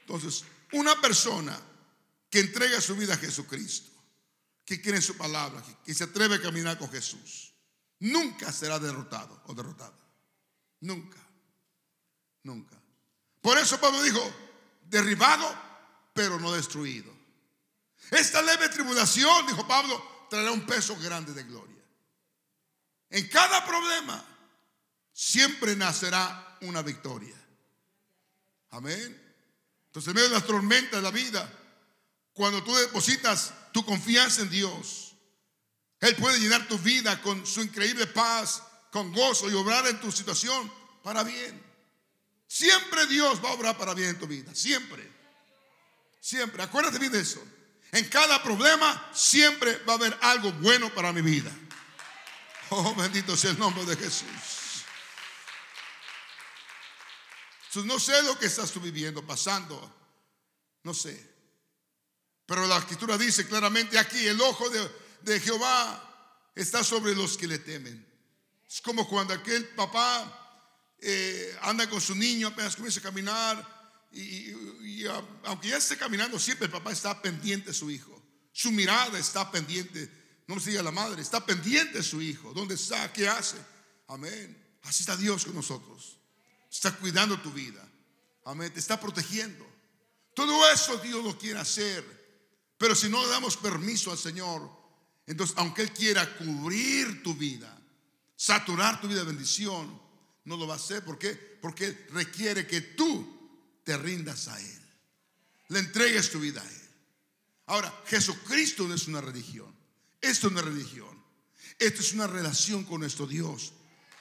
Entonces, 0.00 0.44
una 0.72 1.00
persona 1.00 1.58
que 2.30 2.40
entrega 2.40 2.80
su 2.80 2.96
vida 2.96 3.14
a 3.14 3.18
Jesucristo, 3.18 3.87
que 4.68 4.82
quiere 4.82 5.00
su 5.00 5.16
palabra, 5.16 5.62
que 5.82 5.94
se 5.94 6.04
atreve 6.04 6.34
a 6.34 6.42
caminar 6.42 6.76
con 6.76 6.90
Jesús, 6.90 7.54
nunca 8.00 8.52
será 8.52 8.78
derrotado 8.78 9.42
o 9.46 9.54
derrotada. 9.54 9.96
Nunca. 10.80 11.16
Nunca. 12.42 12.76
Por 13.40 13.56
eso 13.56 13.80
Pablo 13.80 14.02
dijo, 14.02 14.20
derribado, 14.82 15.48
pero 16.12 16.38
no 16.38 16.52
destruido. 16.52 17.10
Esta 18.10 18.42
leve 18.42 18.68
tribulación, 18.68 19.46
dijo 19.46 19.66
Pablo, 19.66 20.26
traerá 20.28 20.52
un 20.52 20.66
peso 20.66 20.94
grande 20.98 21.32
de 21.32 21.44
gloria. 21.44 21.82
En 23.08 23.26
cada 23.28 23.64
problema 23.64 24.22
siempre 25.14 25.76
nacerá 25.76 26.58
una 26.60 26.82
victoria. 26.82 27.42
Amén. 28.68 29.18
Entonces, 29.86 30.08
en 30.08 30.14
medio 30.14 30.28
de 30.28 30.34
las 30.34 30.46
tormentas 30.46 30.92
de 30.92 31.02
la 31.02 31.10
vida, 31.10 31.50
cuando 32.38 32.62
tú 32.62 32.72
depositas 32.76 33.52
tu 33.72 33.84
confianza 33.84 34.42
en 34.42 34.50
Dios, 34.50 35.16
Él 35.98 36.14
puede 36.14 36.38
llenar 36.38 36.68
tu 36.68 36.78
vida 36.78 37.20
con 37.20 37.44
su 37.44 37.60
increíble 37.60 38.06
paz, 38.06 38.62
con 38.92 39.12
gozo 39.12 39.50
y 39.50 39.54
obrar 39.54 39.84
en 39.88 40.00
tu 40.00 40.12
situación 40.12 40.72
para 41.02 41.24
bien. 41.24 41.60
Siempre 42.46 43.06
Dios 43.08 43.44
va 43.44 43.50
a 43.50 43.54
obrar 43.54 43.76
para 43.76 43.92
bien 43.92 44.10
en 44.10 44.20
tu 44.20 44.28
vida, 44.28 44.54
siempre. 44.54 45.12
Siempre, 46.20 46.62
acuérdate 46.62 47.00
bien 47.00 47.10
de 47.10 47.20
eso. 47.20 47.42
En 47.90 48.08
cada 48.08 48.40
problema 48.40 49.10
siempre 49.12 49.76
va 49.78 49.94
a 49.94 49.96
haber 49.96 50.16
algo 50.22 50.52
bueno 50.52 50.94
para 50.94 51.12
mi 51.12 51.22
vida. 51.22 51.50
Oh, 52.70 52.94
bendito 52.94 53.36
sea 53.36 53.50
el 53.50 53.58
nombre 53.58 53.84
de 53.84 53.96
Jesús. 53.96 54.28
no 57.84 57.98
sé 57.98 58.22
lo 58.22 58.38
que 58.38 58.46
estás 58.46 58.70
tú 58.70 58.80
viviendo, 58.80 59.26
pasando. 59.26 59.92
No 60.84 60.94
sé. 60.94 61.27
Pero 62.48 62.66
la 62.66 62.78
escritura 62.78 63.18
dice 63.18 63.46
claramente 63.46 63.98
aquí, 63.98 64.26
el 64.26 64.40
ojo 64.40 64.64
de, 64.70 65.38
Jehová 65.38 66.50
está 66.54 66.82
sobre 66.82 67.14
los 67.14 67.36
que 67.36 67.46
le 67.46 67.58
temen. 67.58 68.02
Es 68.66 68.80
como 68.80 69.06
cuando 69.06 69.34
aquel 69.34 69.68
papá 69.68 70.96
eh, 70.98 71.54
anda 71.60 71.86
con 71.90 72.00
su 72.00 72.14
niño, 72.14 72.48
apenas 72.48 72.74
comienza 72.74 73.00
a 73.00 73.02
caminar 73.02 74.08
y, 74.12 75.04
aunque 75.44 75.68
ya 75.68 75.76
esté 75.76 75.98
caminando, 75.98 76.38
siempre 76.38 76.64
el 76.64 76.72
papá 76.72 76.90
está 76.90 77.20
pendiente 77.20 77.68
de 77.68 77.74
su 77.74 77.90
hijo. 77.90 78.18
Su 78.50 78.72
mirada 78.72 79.18
está 79.18 79.50
pendiente. 79.50 80.10
No 80.46 80.58
se 80.58 80.70
diga 80.70 80.82
la 80.82 80.90
madre, 80.90 81.20
está 81.20 81.44
pendiente 81.44 81.98
de 81.98 82.02
su 82.02 82.22
hijo. 82.22 82.54
¿Dónde 82.54 82.76
está? 82.76 83.12
¿Qué 83.12 83.28
hace? 83.28 83.58
Amén. 84.06 84.78
Así 84.84 85.02
está 85.02 85.18
Dios 85.18 85.44
con 85.44 85.54
nosotros. 85.54 86.16
Está 86.72 86.96
cuidando 86.96 87.38
tu 87.42 87.52
vida. 87.52 87.86
Amén. 88.46 88.72
Te 88.72 88.80
está 88.80 88.98
protegiendo. 88.98 89.66
Todo 90.32 90.72
eso 90.72 90.96
Dios 90.96 91.22
lo 91.22 91.36
quiere 91.36 91.60
hacer. 91.60 92.17
Pero 92.78 92.94
si 92.94 93.08
no 93.08 93.22
le 93.22 93.28
damos 93.28 93.56
permiso 93.56 94.12
al 94.12 94.18
Señor, 94.18 94.70
entonces 95.26 95.56
aunque 95.58 95.82
Él 95.82 95.92
quiera 95.92 96.36
cubrir 96.36 97.22
tu 97.22 97.34
vida, 97.34 97.76
saturar 98.36 99.00
tu 99.00 99.08
vida 99.08 99.20
de 99.20 99.26
bendición, 99.26 100.00
no 100.44 100.56
lo 100.56 100.66
va 100.66 100.74
a 100.74 100.76
hacer. 100.78 101.04
¿Por 101.04 101.18
qué? 101.18 101.32
Porque 101.60 102.06
requiere 102.12 102.66
que 102.66 102.80
tú 102.80 103.82
te 103.84 103.98
rindas 103.98 104.48
a 104.48 104.58
Él. 104.58 104.82
Le 105.68 105.80
entregues 105.80 106.30
tu 106.30 106.40
vida 106.40 106.62
a 106.62 106.64
Él. 106.64 106.88
Ahora, 107.66 108.02
Jesucristo 108.06 108.88
no 108.88 108.94
es 108.94 109.06
una 109.08 109.20
religión. 109.20 109.74
Esto 110.20 110.48
no 110.48 110.60
es 110.60 110.64
religión. 110.64 111.22
Esto 111.78 112.00
es 112.00 112.12
una 112.14 112.26
relación 112.26 112.84
con 112.84 113.00
nuestro 113.00 113.26
Dios, 113.26 113.72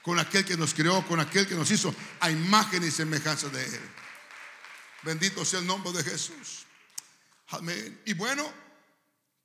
con 0.01 0.19
aquel 0.19 0.43
que 0.45 0.57
nos 0.57 0.73
creó, 0.73 1.07
con 1.07 1.19
aquel 1.19 1.47
que 1.47 1.55
nos 1.55 1.71
hizo 1.71 1.95
a 2.19 2.29
imagen 2.29 2.83
y 2.83 2.91
semejanza 2.91 3.47
de 3.49 3.63
Él. 3.63 3.81
Bendito 5.03 5.45
sea 5.45 5.59
el 5.59 5.65
nombre 5.65 5.93
de 5.93 6.03
Jesús. 6.03 6.66
Amén. 7.47 8.01
Y 8.05 8.13
bueno, 8.13 8.51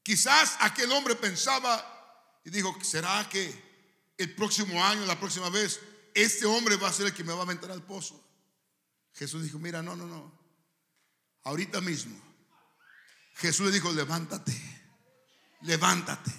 quizás 0.03 0.57
aquel 0.61 0.91
hombre 0.93 1.15
pensaba 1.15 2.41
y 2.45 2.51
dijo, 2.51 2.77
¿será 2.83 3.29
que 3.29 4.13
el 4.17 4.35
próximo 4.35 4.85
año, 4.85 5.07
la 5.07 5.19
próxima 5.19 5.49
vez, 5.51 5.81
este 6.15 6.47
hombre 6.47 6.77
va 6.77 6.89
a 6.89 6.93
ser 6.93 7.07
el 7.07 7.15
que 7.15 7.25
me 7.25 7.33
va 7.33 7.41
a 7.41 7.43
aventar 7.43 7.71
al 7.71 7.83
pozo? 7.83 8.23
Jesús 9.15 9.43
dijo, 9.43 9.59
mira, 9.59 9.83
no, 9.83 9.95
no, 9.95 10.07
no. 10.07 10.41
Ahorita 11.45 11.81
mismo. 11.81 12.21
Jesús 13.35 13.67
le 13.67 13.73
dijo, 13.73 13.93
levántate, 13.93 14.53
levántate. 15.63 16.33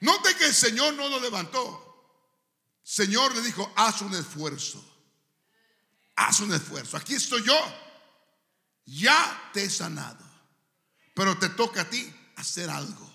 Note 0.00 0.34
que 0.36 0.46
el 0.46 0.54
Señor 0.54 0.94
no 0.94 1.08
lo 1.08 1.20
levantó. 1.20 1.86
Señor 2.82 3.34
le 3.34 3.42
dijo, 3.42 3.72
haz 3.76 4.02
un 4.02 4.14
esfuerzo. 4.14 4.84
Haz 6.16 6.40
un 6.40 6.52
esfuerzo. 6.52 6.96
Aquí 6.96 7.14
estoy 7.14 7.42
yo. 7.42 7.58
Ya 8.86 9.50
te 9.52 9.64
he 9.64 9.70
sanado. 9.70 10.29
Pero 11.14 11.36
te 11.38 11.48
toca 11.50 11.82
a 11.82 11.90
ti 11.90 12.12
hacer 12.36 12.70
algo. 12.70 13.08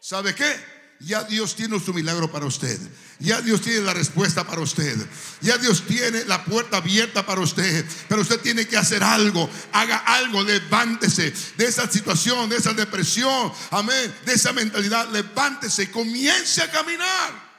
¿Sabe 0.00 0.34
qué? 0.34 0.82
ya 1.04 1.24
Dios 1.24 1.56
tiene 1.56 1.78
su 1.80 1.92
milagro 1.92 2.30
para 2.30 2.46
usted. 2.46 2.78
Ya 3.18 3.40
Dios 3.40 3.60
tiene 3.60 3.80
la 3.80 3.94
respuesta 3.94 4.46
para 4.46 4.60
usted. 4.60 4.96
Ya 5.40 5.58
Dios 5.58 5.84
tiene 5.86 6.24
la 6.24 6.44
puerta 6.44 6.78
abierta 6.78 7.26
para 7.26 7.40
usted. 7.40 7.84
Pero 8.08 8.22
usted 8.22 8.40
tiene 8.40 8.66
que 8.66 8.76
hacer 8.76 9.02
algo. 9.02 9.48
Haga 9.72 9.96
algo. 9.98 10.42
Levántese 10.42 11.32
de 11.56 11.64
esa 11.66 11.90
situación, 11.90 12.48
de 12.48 12.56
esa 12.56 12.72
depresión. 12.72 13.52
Amén. 13.70 14.14
De 14.24 14.34
esa 14.34 14.52
mentalidad. 14.52 15.08
Levántese. 15.10 15.90
Comience 15.90 16.62
a 16.62 16.70
caminar. 16.70 17.52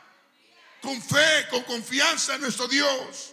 Con 0.82 1.02
fe, 1.02 1.48
con 1.50 1.64
confianza 1.64 2.36
en 2.36 2.42
nuestro 2.42 2.68
Dios. 2.68 3.33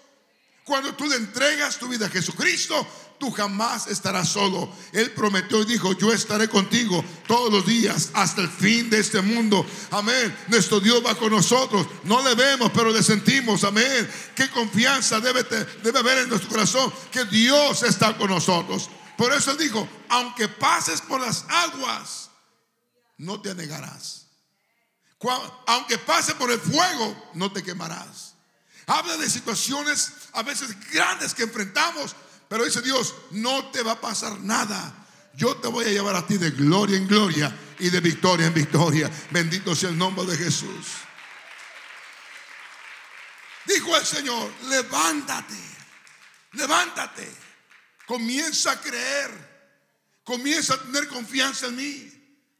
Cuando 0.64 0.94
tú 0.94 1.06
le 1.06 1.16
entregas 1.16 1.78
tu 1.78 1.88
vida 1.88 2.06
a 2.06 2.10
Jesucristo, 2.10 2.86
tú 3.18 3.30
jamás 3.30 3.86
estarás 3.86 4.28
solo. 4.28 4.72
Él 4.92 5.10
prometió 5.12 5.62
y 5.62 5.66
dijo, 5.66 5.92
yo 5.92 6.12
estaré 6.12 6.48
contigo 6.48 7.04
todos 7.26 7.52
los 7.52 7.66
días 7.66 8.10
hasta 8.14 8.40
el 8.40 8.48
fin 8.48 8.88
de 8.88 9.00
este 9.00 9.20
mundo. 9.20 9.64
Amén. 9.90 10.36
Nuestro 10.48 10.80
Dios 10.80 11.04
va 11.04 11.14
con 11.14 11.30
nosotros. 11.30 11.86
No 12.04 12.22
le 12.22 12.34
vemos, 12.34 12.70
pero 12.72 12.90
le 12.90 13.02
sentimos. 13.02 13.64
Amén. 13.64 14.10
Qué 14.34 14.48
confianza 14.50 15.20
debe, 15.20 15.44
debe 15.82 15.98
haber 15.98 16.18
en 16.18 16.28
nuestro 16.28 16.48
corazón 16.50 16.92
que 17.10 17.24
Dios 17.24 17.82
está 17.82 18.16
con 18.16 18.30
nosotros. 18.30 18.88
Por 19.16 19.32
eso 19.34 19.50
él 19.50 19.58
dijo, 19.58 19.86
aunque 20.08 20.48
pases 20.48 21.00
por 21.02 21.20
las 21.20 21.44
aguas, 21.48 22.30
no 23.18 23.40
te 23.40 23.50
anegarás. 23.50 24.28
Aunque 25.66 25.98
pases 25.98 26.34
por 26.34 26.50
el 26.50 26.58
fuego, 26.58 27.30
no 27.34 27.52
te 27.52 27.62
quemarás. 27.62 28.29
Habla 28.90 29.16
de 29.16 29.30
situaciones 29.30 30.12
a 30.32 30.42
veces 30.42 30.76
grandes 30.90 31.32
que 31.32 31.44
enfrentamos 31.44 32.14
pero 32.50 32.64
dice 32.64 32.82
Dios, 32.82 33.14
no 33.30 33.70
te 33.70 33.80
va 33.84 33.92
a 33.92 34.00
pasar 34.00 34.40
nada. 34.40 34.92
Yo 35.34 35.56
te 35.58 35.68
voy 35.68 35.84
a 35.84 35.90
llevar 35.90 36.16
a 36.16 36.26
ti 36.26 36.36
de 36.36 36.50
gloria 36.50 36.96
en 36.96 37.06
gloria 37.06 37.56
y 37.78 37.90
de 37.90 38.00
victoria 38.00 38.48
en 38.48 38.54
victoria. 38.54 39.08
Bendito 39.30 39.72
sea 39.76 39.90
el 39.90 39.96
nombre 39.96 40.26
de 40.26 40.36
Jesús. 40.36 40.88
Dijo 43.66 43.96
el 43.96 44.04
Señor, 44.04 44.52
levántate, 44.68 45.54
levántate, 46.54 47.32
comienza 48.04 48.72
a 48.72 48.80
creer, 48.80 49.30
comienza 50.24 50.74
a 50.74 50.82
tener 50.82 51.06
confianza 51.06 51.68
en 51.68 51.76
mí, 51.76 52.12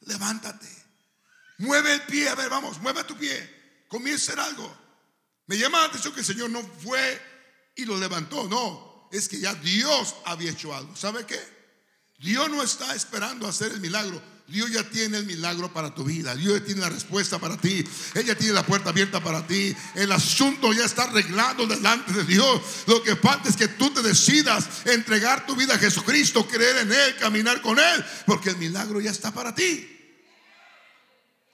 levántate, 0.03 0.69
mueve 1.59 1.95
el 1.95 2.03
pie, 2.03 2.29
a 2.29 2.37
ver, 2.37 2.49
vamos, 2.49 2.81
mueve 2.81 3.03
tu 3.03 3.17
pie, 3.17 3.83
comienza 3.89 4.31
a 4.31 4.35
hacer 4.35 4.55
algo. 4.55 4.80
Me 5.51 5.59
llama 5.59 5.81
la 5.81 5.87
atención 5.87 6.15
que 6.15 6.21
el 6.21 6.27
Señor 6.27 6.49
no 6.49 6.63
fue 6.63 7.21
y 7.75 7.85
lo 7.85 7.99
levantó, 7.99 8.47
no, 8.47 9.09
es 9.11 9.29
que 9.29 9.41
ya 9.41 9.53
Dios 9.53 10.15
había 10.25 10.53
hecho 10.53 10.73
algo. 10.73 10.95
¿Sabe 10.95 11.27
qué? 11.27 11.41
Dios 12.21 12.49
no 12.49 12.63
está 12.63 12.95
esperando 12.95 13.49
hacer 13.49 13.73
el 13.73 13.81
milagro. 13.81 14.23
Dios 14.47 14.71
ya 14.71 14.89
tiene 14.89 15.19
el 15.19 15.27
milagro 15.27 15.73
para 15.73 15.93
tu 15.93 16.05
vida. 16.05 16.37
Dios 16.37 16.65
tiene 16.65 16.83
la 16.83 16.89
respuesta 16.89 17.41
para 17.41 17.57
ti. 17.57 17.85
Ella 18.15 18.39
tiene 18.39 18.53
la 18.53 18.65
puerta 18.65 18.91
abierta 18.91 19.21
para 19.21 19.45
ti. 19.45 19.75
El 19.97 20.13
asunto 20.13 20.73
ya 20.73 20.85
está 20.85 21.03
arreglado 21.03 21.67
delante 21.67 22.13
de 22.13 22.23
Dios. 22.23 22.63
Lo 22.87 23.03
que 23.03 23.17
falta 23.17 23.49
es 23.49 23.57
que 23.57 23.67
tú 23.67 23.91
te 23.91 24.03
decidas 24.03 24.87
entregar 24.87 25.47
tu 25.47 25.57
vida 25.57 25.75
a 25.75 25.79
Jesucristo, 25.79 26.47
creer 26.47 26.77
en 26.77 26.93
Él, 26.93 27.17
caminar 27.17 27.61
con 27.61 27.77
Él, 27.77 28.05
porque 28.25 28.51
el 28.51 28.57
milagro 28.57 29.01
ya 29.01 29.11
está 29.11 29.33
para 29.33 29.53
ti. 29.53 29.99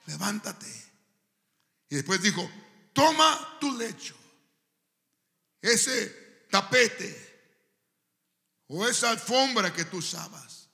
Levántate. 0.05 0.67
Y 1.89 1.95
después 1.95 2.21
dijo, 2.21 2.47
toma 2.97 3.57
tu 3.59 3.77
lecho. 3.77 4.15
Ese 5.61 6.47
tapete 6.49 7.09
o 8.67 8.87
esa 8.87 9.11
alfombra 9.11 9.71
que 9.71 9.85
tú 9.85 9.97
usabas 9.97 10.69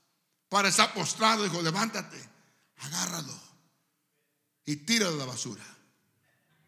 para 0.48 0.70
estar 0.70 0.94
postrado. 0.94 1.44
Dijo, 1.44 1.62
levántate, 1.62 2.18
agárralo 2.78 3.38
y 4.66 4.78
tíralo 4.78 5.16
a 5.16 5.18
la 5.18 5.26
basura. 5.26 5.66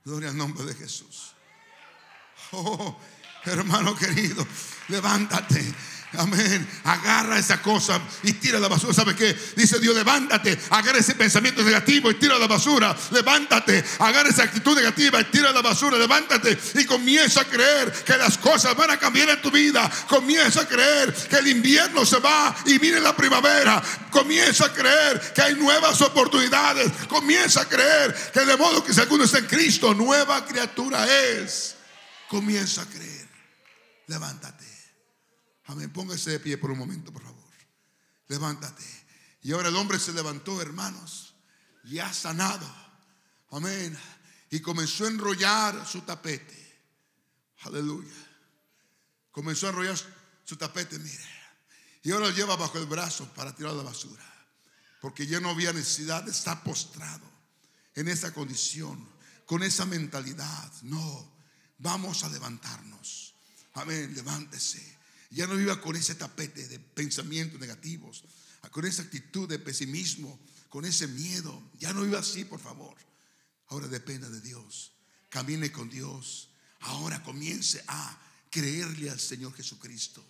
Gloria 0.03 0.29
al 0.29 0.37
nombre 0.37 0.65
de 0.65 0.75
Jesús. 0.75 1.31
Oh, 2.51 2.99
hermano 3.45 3.95
querido, 3.95 4.45
levántate 4.89 5.73
Amén. 6.17 6.67
Agarra 6.83 7.37
esa 7.37 7.61
cosa 7.61 7.99
y 8.23 8.33
tira 8.33 8.59
la 8.59 8.67
basura. 8.67 8.93
¿Sabe 8.93 9.15
qué? 9.15 9.35
Dice 9.55 9.79
Dios, 9.79 9.95
levántate. 9.95 10.57
Agarra 10.69 10.99
ese 10.99 11.15
pensamiento 11.15 11.63
negativo 11.63 12.09
y 12.09 12.15
tira 12.15 12.37
la 12.37 12.47
basura. 12.47 12.95
Levántate. 13.11 13.83
Agarra 13.99 14.29
esa 14.29 14.43
actitud 14.43 14.75
negativa 14.75 15.19
y 15.19 15.25
tira 15.25 15.51
la 15.51 15.61
basura. 15.61 15.97
Levántate 15.97 16.57
y 16.75 16.85
comienza 16.85 17.41
a 17.41 17.45
creer 17.45 17.91
que 17.91 18.17
las 18.17 18.37
cosas 18.37 18.75
van 18.75 18.91
a 18.91 18.97
cambiar 18.97 19.29
en 19.29 19.41
tu 19.41 19.51
vida. 19.51 19.89
Comienza 20.07 20.61
a 20.61 20.67
creer 20.67 21.13
que 21.13 21.37
el 21.37 21.47
invierno 21.47 22.05
se 22.05 22.19
va 22.19 22.55
y 22.65 22.77
viene 22.77 22.99
la 22.99 23.15
primavera. 23.15 23.81
Comienza 24.09 24.65
a 24.67 24.73
creer 24.73 25.33
que 25.33 25.41
hay 25.41 25.55
nuevas 25.55 26.01
oportunidades. 26.01 26.91
Comienza 27.09 27.61
a 27.61 27.65
creer 27.65 28.15
que 28.33 28.41
de 28.41 28.57
modo 28.57 28.83
que 28.83 28.93
si 28.93 29.01
alguno 29.01 29.25
está 29.25 29.39
en 29.39 29.47
Cristo, 29.47 29.93
nueva 29.93 30.45
criatura 30.45 31.05
es. 31.05 31.75
Comienza 32.29 32.83
a 32.83 32.85
creer. 32.85 33.27
Levántate. 34.07 34.64
Amén. 35.65 35.91
Póngase 35.91 36.31
de 36.31 36.39
pie 36.39 36.57
por 36.57 36.71
un 36.71 36.77
momento, 36.77 37.11
por 37.11 37.23
favor. 37.23 37.43
Levántate. 38.27 38.83
Y 39.41 39.51
ahora 39.51 39.69
el 39.69 39.75
hombre 39.75 39.99
se 39.99 40.13
levantó, 40.13 40.61
hermanos, 40.61 41.35
ya 41.83 42.11
sanado. 42.13 42.67
Amén. 43.51 43.97
Y 44.49 44.59
comenzó 44.59 45.05
a 45.05 45.09
enrollar 45.09 45.87
su 45.87 46.01
tapete. 46.01 46.65
Aleluya. 47.61 48.13
Comenzó 49.31 49.67
a 49.67 49.69
enrollar 49.69 49.97
su 50.43 50.55
tapete, 50.55 50.97
mire. 50.99 51.29
Y 52.03 52.11
ahora 52.11 52.27
lo 52.27 52.35
lleva 52.35 52.55
bajo 52.55 52.77
el 52.77 52.85
brazo 52.85 53.31
para 53.33 53.55
tirar 53.55 53.73
la 53.73 53.83
basura. 53.83 54.23
Porque 55.01 55.27
ya 55.27 55.39
no 55.39 55.49
había 55.49 55.73
necesidad 55.73 56.23
de 56.23 56.31
estar 56.31 56.63
postrado 56.63 57.25
en 57.95 58.07
esa 58.07 58.33
condición, 58.33 59.07
con 59.45 59.63
esa 59.63 59.85
mentalidad. 59.85 60.71
No, 60.83 61.35
vamos 61.79 62.23
a 62.23 62.29
levantarnos. 62.29 63.33
Amén, 63.73 64.13
levántese. 64.15 64.94
Ya 65.35 65.47
no 65.47 65.57
viva 65.57 65.81
con 65.81 65.97
ese 65.97 66.15
tapete 66.15 66.65
de 66.69 66.79
pensamientos 66.79 67.59
negativos, 67.59 68.23
con 68.71 68.85
esa 68.85 69.01
actitud 69.01 69.49
de 69.49 69.59
pesimismo, 69.59 70.39
con 70.69 70.85
ese 70.85 71.07
miedo. 71.07 71.71
Ya 71.77 71.91
no 71.91 72.03
viva 72.03 72.19
así, 72.19 72.45
por 72.45 72.61
favor. 72.61 72.95
Ahora 73.67 73.89
dependa 73.89 74.29
de 74.29 74.39
Dios. 74.39 74.93
Camine 75.27 75.73
con 75.73 75.89
Dios. 75.89 76.51
Ahora 76.79 77.21
comience 77.21 77.83
a 77.85 78.17
creerle 78.49 79.09
al 79.09 79.19
Señor 79.19 79.53
Jesucristo. 79.53 80.25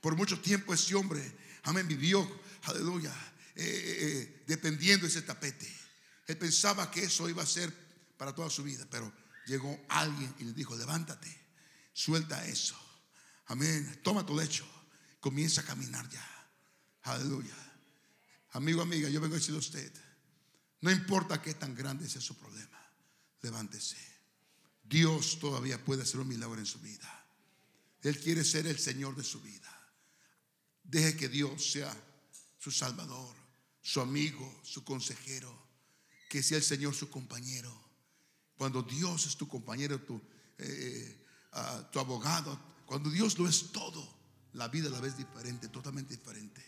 Por 0.00 0.16
mucho 0.16 0.40
tiempo 0.40 0.72
ese 0.72 0.94
hombre, 0.94 1.36
amén, 1.64 1.86
vivió, 1.86 2.26
aleluya, 2.62 3.12
eh, 3.56 3.62
eh, 3.62 3.98
eh, 4.00 4.44
dependiendo 4.46 5.04
de 5.04 5.10
ese 5.10 5.20
tapete. 5.20 5.70
Él 6.28 6.38
pensaba 6.38 6.90
que 6.90 7.04
eso 7.04 7.28
iba 7.28 7.42
a 7.42 7.46
ser 7.46 7.70
para 8.16 8.34
toda 8.34 8.48
su 8.48 8.62
vida, 8.62 8.86
pero 8.90 9.12
llegó 9.46 9.78
alguien 9.90 10.34
y 10.38 10.44
le 10.44 10.54
dijo, 10.54 10.74
levántate, 10.78 11.28
suelta 11.92 12.42
eso. 12.46 12.85
Amén. 13.46 14.00
Toma 14.02 14.24
tu 14.24 14.36
lecho. 14.36 14.66
Comienza 15.20 15.60
a 15.60 15.64
caminar 15.64 16.08
ya. 16.08 16.24
Aleluya. 17.02 17.54
Amigo, 18.52 18.82
amiga, 18.82 19.08
yo 19.08 19.20
vengo 19.20 19.34
a 19.34 19.38
decirle 19.38 19.58
a 19.58 19.60
usted, 19.60 19.92
no 20.80 20.90
importa 20.90 21.42
qué 21.42 21.54
tan 21.54 21.74
grande 21.74 22.08
sea 22.08 22.20
su 22.20 22.36
problema, 22.36 22.80
levántese. 23.42 23.96
Dios 24.82 25.38
todavía 25.38 25.84
puede 25.84 26.02
hacer 26.02 26.20
un 26.20 26.28
milagro 26.28 26.58
en 26.58 26.66
su 26.66 26.78
vida. 26.80 27.26
Él 28.02 28.18
quiere 28.18 28.44
ser 28.44 28.66
el 28.66 28.78
Señor 28.78 29.16
de 29.16 29.24
su 29.24 29.40
vida. 29.40 29.72
Deje 30.82 31.16
que 31.16 31.28
Dios 31.28 31.72
sea 31.72 31.94
su 32.58 32.70
Salvador, 32.70 33.34
su 33.82 34.00
amigo, 34.00 34.60
su 34.62 34.84
consejero. 34.84 35.66
Que 36.28 36.42
sea 36.42 36.58
el 36.58 36.64
Señor 36.64 36.94
su 36.94 37.10
compañero. 37.10 37.72
Cuando 38.56 38.82
Dios 38.82 39.26
es 39.26 39.36
tu 39.36 39.48
compañero, 39.48 40.00
tu, 40.00 40.20
eh, 40.58 41.26
ah, 41.52 41.88
tu 41.92 41.98
abogado, 41.98 42.58
cuando 42.86 43.10
Dios 43.10 43.38
lo 43.38 43.48
es 43.48 43.72
todo, 43.72 44.08
la 44.52 44.68
vida 44.68 44.88
la 44.88 45.00
ves 45.00 45.16
diferente, 45.16 45.68
totalmente 45.68 46.16
diferente. 46.16 46.64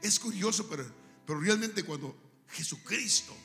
Es 0.00 0.18
curioso, 0.18 0.68
pero, 0.68 0.86
pero 1.26 1.40
realmente 1.40 1.84
cuando 1.84 2.16
Jesucristo 2.48 3.36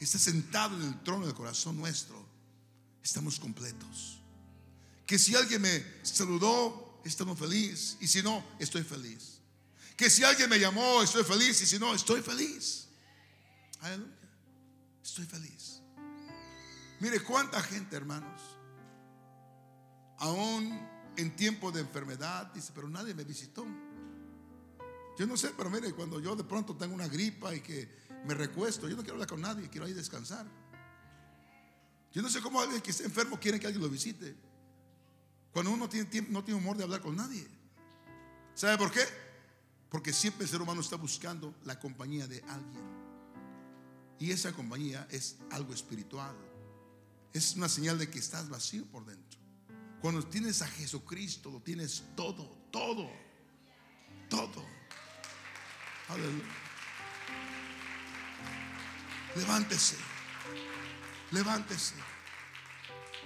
está 0.00 0.18
sentado 0.18 0.76
en 0.76 0.88
el 0.88 1.02
trono 1.02 1.26
del 1.26 1.34
corazón 1.34 1.76
nuestro, 1.76 2.26
estamos 3.02 3.38
completos. 3.38 4.18
Que 5.06 5.18
si 5.18 5.36
alguien 5.36 5.62
me 5.62 5.84
saludó, 6.02 7.00
estamos 7.04 7.38
feliz. 7.38 7.96
Y 8.00 8.08
si 8.08 8.22
no, 8.22 8.44
estoy 8.58 8.82
feliz. 8.82 9.40
Que 9.96 10.10
si 10.10 10.24
alguien 10.24 10.50
me 10.50 10.58
llamó, 10.58 11.02
estoy 11.02 11.22
feliz. 11.22 11.60
Y 11.60 11.66
si 11.66 11.78
no, 11.78 11.94
estoy 11.94 12.22
feliz. 12.22 12.88
Aleluya. 13.80 14.12
Estoy 15.02 15.26
feliz. 15.26 15.80
Mire 16.98 17.20
cuánta 17.20 17.62
gente, 17.62 17.94
hermanos, 17.94 18.40
aún 20.18 20.95
en 21.16 21.36
tiempo 21.36 21.72
de 21.72 21.80
enfermedad, 21.80 22.52
dice, 22.52 22.72
pero 22.74 22.88
nadie 22.88 23.14
me 23.14 23.24
visitó. 23.24 23.66
Yo 25.18 25.26
no 25.26 25.36
sé, 25.36 25.52
pero 25.56 25.70
mire, 25.70 25.92
cuando 25.92 26.20
yo 26.20 26.36
de 26.36 26.44
pronto 26.44 26.76
tengo 26.76 26.94
una 26.94 27.08
gripa 27.08 27.54
y 27.54 27.60
que 27.60 27.88
me 28.26 28.34
recuesto, 28.34 28.88
yo 28.88 28.96
no 28.96 29.02
quiero 29.02 29.14
hablar 29.14 29.28
con 29.28 29.40
nadie, 29.40 29.68
quiero 29.68 29.88
ir 29.88 29.94
a 29.94 29.98
descansar. 29.98 30.46
Yo 32.12 32.22
no 32.22 32.28
sé 32.28 32.40
cómo 32.40 32.60
alguien 32.60 32.80
que 32.80 32.90
está 32.90 33.04
enfermo 33.04 33.38
quiere 33.38 33.58
que 33.58 33.66
alguien 33.66 33.82
lo 33.82 33.88
visite. 33.88 34.36
Cuando 35.52 35.70
uno 35.70 35.88
tiene 35.88 36.06
tiempo, 36.06 36.32
no 36.32 36.44
tiene 36.44 36.60
humor 36.60 36.76
de 36.76 36.84
hablar 36.84 37.00
con 37.00 37.16
nadie. 37.16 37.46
¿Sabe 38.54 38.76
por 38.76 38.90
qué? 38.90 39.02
Porque 39.90 40.12
siempre 40.12 40.44
el 40.44 40.50
ser 40.50 40.60
humano 40.60 40.80
está 40.80 40.96
buscando 40.96 41.54
la 41.64 41.78
compañía 41.78 42.26
de 42.26 42.42
alguien. 42.48 42.82
Y 44.18 44.30
esa 44.30 44.52
compañía 44.52 45.06
es 45.10 45.36
algo 45.50 45.72
espiritual. 45.72 46.34
Es 47.32 47.54
una 47.56 47.68
señal 47.68 47.98
de 47.98 48.10
que 48.10 48.18
estás 48.18 48.48
vacío 48.48 48.84
por 48.86 49.04
dentro. 49.04 49.45
Cuando 50.00 50.22
tienes 50.26 50.62
a 50.62 50.68
Jesucristo, 50.68 51.50
lo 51.50 51.60
tienes 51.60 52.04
todo, 52.14 52.68
todo, 52.70 53.10
todo. 54.28 54.64
Aleluya. 56.08 56.44
Levántese, 59.36 59.96
levántese. 61.30 61.94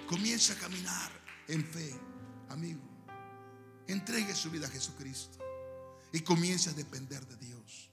Comienza 0.08 0.54
a 0.54 0.56
caminar 0.56 1.12
en 1.48 1.64
fe, 1.64 1.94
amigo. 2.48 2.80
Entregue 3.86 4.34
su 4.34 4.50
vida 4.50 4.66
a 4.66 4.70
Jesucristo 4.70 5.38
y 6.12 6.20
comience 6.20 6.70
a 6.70 6.72
depender 6.72 7.24
de 7.26 7.36
Dios. 7.36 7.90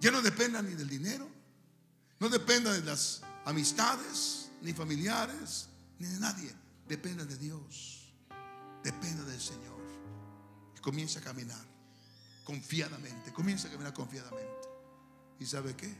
Ya 0.00 0.10
no 0.10 0.20
dependa 0.22 0.62
ni 0.62 0.74
del 0.74 0.88
dinero, 0.88 1.28
no 2.20 2.28
dependa 2.28 2.72
de 2.72 2.82
las 2.82 3.22
amistades, 3.44 4.50
ni 4.60 4.72
familiares, 4.72 5.68
ni 5.98 6.06
de 6.06 6.20
nadie. 6.20 6.61
Dependa 6.88 7.24
de 7.24 7.36
Dios. 7.36 8.12
Depende 8.82 9.24
del 9.24 9.40
Señor. 9.40 9.80
Y 10.76 10.80
comienza 10.80 11.20
a 11.20 11.22
caminar 11.22 11.64
confiadamente. 12.44 13.32
Comienza 13.32 13.68
a 13.68 13.70
caminar 13.70 13.94
confiadamente. 13.94 14.68
¿Y 15.38 15.46
sabe 15.46 15.74
qué? 15.76 15.92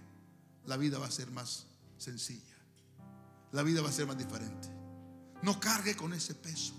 La 0.66 0.76
vida 0.76 0.98
va 0.98 1.06
a 1.06 1.10
ser 1.10 1.30
más 1.30 1.66
sencilla. 1.98 2.56
La 3.52 3.62
vida 3.62 3.82
va 3.82 3.88
a 3.88 3.92
ser 3.92 4.06
más 4.06 4.18
diferente. 4.18 4.68
No 5.42 5.58
cargue 5.58 5.96
con 5.96 6.12
ese 6.12 6.34
peso. 6.34 6.74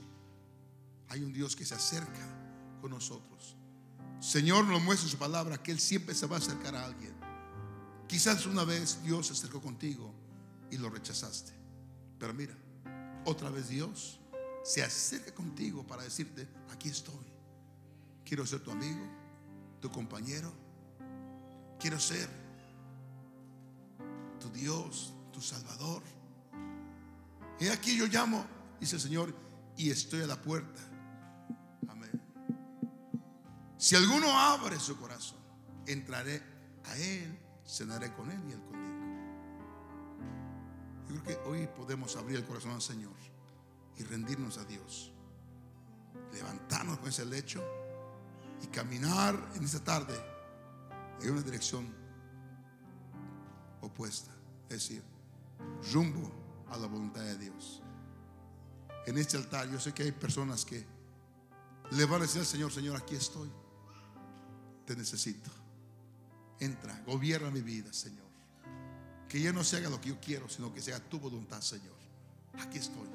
Hay 1.09 1.21
un 1.21 1.33
Dios 1.33 1.55
que 1.55 1.65
se 1.65 1.75
acerca 1.75 2.27
con 2.81 2.91
nosotros. 2.91 3.55
Señor 4.19 4.65
nos 4.65 4.81
muestra 4.81 5.09
su 5.09 5.17
palabra 5.17 5.61
que 5.61 5.71
Él 5.71 5.79
siempre 5.79 6.15
se 6.15 6.25
va 6.25 6.37
a 6.37 6.39
acercar 6.39 6.75
a 6.75 6.85
alguien. 6.85 7.13
Quizás 8.07 8.45
una 8.45 8.63
vez 8.63 9.03
Dios 9.03 9.27
se 9.27 9.33
acercó 9.33 9.61
contigo 9.61 10.13
y 10.71 10.77
lo 10.77 10.89
rechazaste. 10.89 11.51
Pero 12.17 12.33
mira, 12.33 12.57
otra 13.25 13.49
vez 13.49 13.69
Dios 13.69 14.19
se 14.63 14.83
acerca 14.83 15.33
contigo 15.33 15.85
para 15.85 16.03
decirte, 16.03 16.47
aquí 16.71 16.89
estoy. 16.89 17.25
Quiero 18.23 18.45
ser 18.45 18.61
tu 18.61 18.71
amigo, 18.71 19.05
tu 19.79 19.91
compañero. 19.91 20.51
Quiero 21.79 21.99
ser 21.99 22.29
tu 24.39 24.49
Dios, 24.49 25.13
tu 25.31 25.41
Salvador. 25.41 26.01
Y 27.59 27.67
aquí 27.67 27.97
yo 27.97 28.07
llamo, 28.07 28.45
dice 28.79 28.95
el 28.95 29.01
Señor, 29.01 29.33
y 29.77 29.89
estoy 29.89 30.21
a 30.21 30.27
la 30.27 30.41
puerta. 30.41 30.81
Amén. 31.87 32.11
Si 33.77 33.95
alguno 33.95 34.27
abre 34.39 34.79
su 34.79 34.97
corazón, 34.97 35.39
entraré 35.85 36.41
a 36.85 36.97
Él, 36.97 37.37
cenaré 37.67 38.13
con 38.13 38.31
Él 38.31 38.41
y 38.47 38.51
Él 38.53 38.61
conmigo. 38.61 38.92
Que 41.25 41.37
hoy 41.45 41.67
podemos 41.67 42.15
abrir 42.15 42.37
el 42.37 42.45
corazón 42.45 42.71
al 42.71 42.81
Señor 42.81 43.13
y 43.97 44.03
rendirnos 44.03 44.57
a 44.57 44.65
Dios. 44.65 45.11
Levantarnos 46.33 46.97
con 46.99 47.09
ese 47.09 47.25
lecho 47.25 47.63
y 48.61 48.67
caminar 48.67 49.37
en 49.55 49.63
esta 49.63 49.83
tarde 49.83 50.15
en 51.21 51.31
una 51.31 51.41
dirección 51.41 51.93
opuesta. 53.81 54.31
Es 54.69 54.89
decir, 54.89 55.03
rumbo 55.93 56.31
a 56.69 56.77
la 56.77 56.87
voluntad 56.87 57.21
de 57.21 57.37
Dios. 57.37 57.81
En 59.05 59.17
este 59.17 59.37
altar 59.37 59.69
yo 59.69 59.79
sé 59.79 59.93
que 59.93 60.03
hay 60.03 60.11
personas 60.11 60.65
que 60.65 60.85
le 61.91 62.05
van 62.05 62.21
a 62.21 62.23
decir 62.23 62.39
al 62.39 62.47
Señor, 62.47 62.71
Señor, 62.71 62.97
aquí 62.97 63.15
estoy. 63.15 63.49
Te 64.85 64.95
necesito. 64.95 65.51
Entra, 66.59 67.01
gobierna 67.05 67.51
mi 67.51 67.61
vida, 67.61 67.91
Señor. 67.93 68.22
Que 69.33 69.41
ya 69.41 69.51
no 69.51 69.63
se 69.63 69.77
haga 69.77 69.89
lo 69.89 69.99
que 69.99 70.09
yo 70.09 70.19
quiero, 70.21 70.47
sino 70.47 70.71
que 70.71 70.79
sea 70.79 70.99
tu 70.99 71.19
voluntad, 71.19 71.59
Señor. 71.59 71.95
Aquí 72.59 72.77
estoy. 72.77 73.09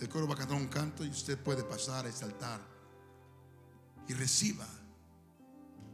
El 0.00 0.08
coro 0.08 0.26
va 0.26 0.32
a 0.32 0.38
cantar 0.38 0.56
un 0.56 0.68
canto 0.68 1.04
y 1.04 1.10
usted 1.10 1.36
puede 1.38 1.62
pasar 1.64 2.06
a 2.06 2.08
este 2.08 2.24
altar 2.24 2.58
y 4.08 4.14
reciba 4.14 4.66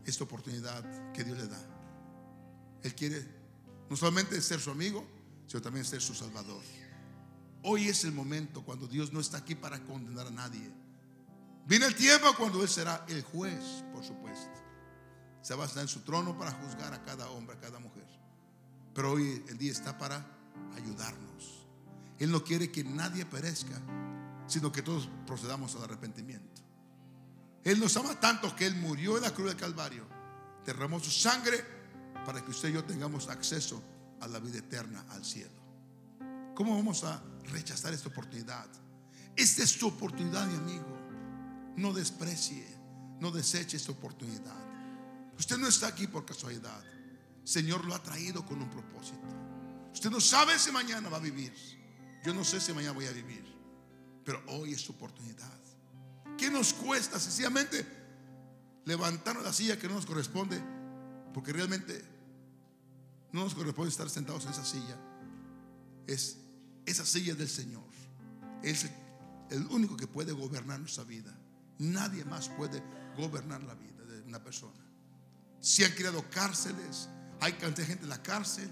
esta 0.04 0.22
oportunidad 0.22 1.10
que 1.12 1.24
Dios 1.24 1.36
le 1.36 1.48
da. 1.48 1.60
Él 2.84 2.94
quiere 2.94 3.26
no 3.90 3.96
solamente 3.96 4.40
ser 4.40 4.60
su 4.60 4.70
amigo, 4.70 5.04
sino 5.48 5.60
también 5.60 5.84
ser 5.84 6.00
su 6.00 6.14
salvador. 6.14 6.62
Hoy 7.64 7.88
es 7.88 8.04
el 8.04 8.12
momento 8.12 8.62
cuando 8.62 8.86
Dios 8.86 9.12
no 9.12 9.18
está 9.18 9.38
aquí 9.38 9.56
para 9.56 9.82
condenar 9.82 10.28
a 10.28 10.30
nadie. 10.30 10.72
Viene 11.66 11.86
el 11.86 11.96
tiempo 11.96 12.28
cuando 12.36 12.62
Él 12.62 12.68
será 12.68 13.04
el 13.08 13.20
juez, 13.20 13.82
por 13.92 14.04
supuesto. 14.04 14.52
Se 15.42 15.56
va 15.56 15.64
a 15.64 15.66
estar 15.66 15.82
en 15.82 15.88
su 15.88 16.02
trono 16.02 16.38
para 16.38 16.52
juzgar 16.52 16.94
a 16.94 17.02
cada 17.02 17.28
hombre, 17.30 17.56
a 17.56 17.60
cada 17.60 17.80
mujer. 17.80 18.17
Pero 18.98 19.12
hoy 19.12 19.44
el 19.46 19.56
día 19.56 19.70
está 19.70 19.96
para 19.96 20.26
ayudarnos. 20.74 21.68
Él 22.18 22.32
no 22.32 22.42
quiere 22.42 22.72
que 22.72 22.82
nadie 22.82 23.24
perezca, 23.24 23.80
sino 24.48 24.72
que 24.72 24.82
todos 24.82 25.08
procedamos 25.24 25.76
al 25.76 25.84
arrepentimiento. 25.84 26.62
Él 27.62 27.78
nos 27.78 27.96
ama 27.96 28.18
tanto 28.18 28.56
que 28.56 28.66
Él 28.66 28.74
murió 28.74 29.16
en 29.16 29.22
la 29.22 29.32
cruz 29.32 29.50
del 29.50 29.56
Calvario, 29.56 30.04
derramó 30.66 30.98
su 30.98 31.12
sangre 31.12 31.64
para 32.26 32.44
que 32.44 32.50
usted 32.50 32.70
y 32.70 32.72
yo 32.72 32.82
tengamos 32.82 33.28
acceso 33.28 33.80
a 34.20 34.26
la 34.26 34.40
vida 34.40 34.58
eterna, 34.58 35.06
al 35.10 35.24
cielo. 35.24 35.62
¿Cómo 36.56 36.74
vamos 36.74 37.04
a 37.04 37.22
rechazar 37.52 37.94
esta 37.94 38.08
oportunidad? 38.08 38.66
Esta 39.36 39.62
es 39.62 39.78
tu 39.78 39.86
oportunidad, 39.86 40.44
mi 40.48 40.56
amigo. 40.56 40.98
No 41.76 41.92
desprecie, 41.92 42.66
no 43.20 43.30
deseche 43.30 43.76
esta 43.76 43.92
oportunidad. 43.92 44.58
Usted 45.38 45.56
no 45.56 45.68
está 45.68 45.86
aquí 45.86 46.08
por 46.08 46.24
casualidad. 46.24 46.97
Señor 47.48 47.82
lo 47.86 47.94
ha 47.94 48.02
traído 48.02 48.44
con 48.44 48.60
un 48.60 48.68
propósito. 48.68 49.26
Usted 49.90 50.10
no 50.10 50.20
sabe 50.20 50.58
si 50.58 50.70
mañana 50.70 51.08
va 51.08 51.16
a 51.16 51.20
vivir. 51.20 51.50
Yo 52.22 52.34
no 52.34 52.44
sé 52.44 52.60
si 52.60 52.74
mañana 52.74 52.92
voy 52.92 53.06
a 53.06 53.10
vivir. 53.10 53.42
Pero 54.22 54.42
hoy 54.48 54.74
es 54.74 54.82
su 54.82 54.92
oportunidad. 54.92 55.58
¿Qué 56.36 56.50
nos 56.50 56.74
cuesta 56.74 57.18
sencillamente 57.18 57.86
levantarnos 58.84 59.44
la 59.44 59.54
silla 59.54 59.78
que 59.78 59.88
no 59.88 59.94
nos 59.94 60.04
corresponde? 60.04 60.62
Porque 61.32 61.54
realmente 61.54 62.04
no 63.32 63.44
nos 63.44 63.54
corresponde 63.54 63.92
estar 63.92 64.10
sentados 64.10 64.44
en 64.44 64.50
esa 64.50 64.66
silla. 64.66 64.98
Es 66.06 66.36
esa 66.84 67.06
silla 67.06 67.34
del 67.34 67.48
Señor. 67.48 67.88
Es 68.62 68.90
el 69.48 69.66
único 69.68 69.96
que 69.96 70.06
puede 70.06 70.32
gobernar 70.32 70.80
nuestra 70.80 71.04
vida. 71.04 71.34
Nadie 71.78 72.26
más 72.26 72.50
puede 72.50 72.82
gobernar 73.16 73.62
la 73.62 73.74
vida 73.74 74.04
de 74.04 74.20
una 74.20 74.44
persona. 74.44 74.84
Se 75.60 75.86
han 75.86 75.92
creado 75.92 76.22
cárceles, 76.28 77.08
hay 77.40 77.52
cantidad 77.52 77.86
de 77.86 77.86
gente 77.86 78.04
en 78.04 78.10
la 78.10 78.22
cárcel 78.22 78.68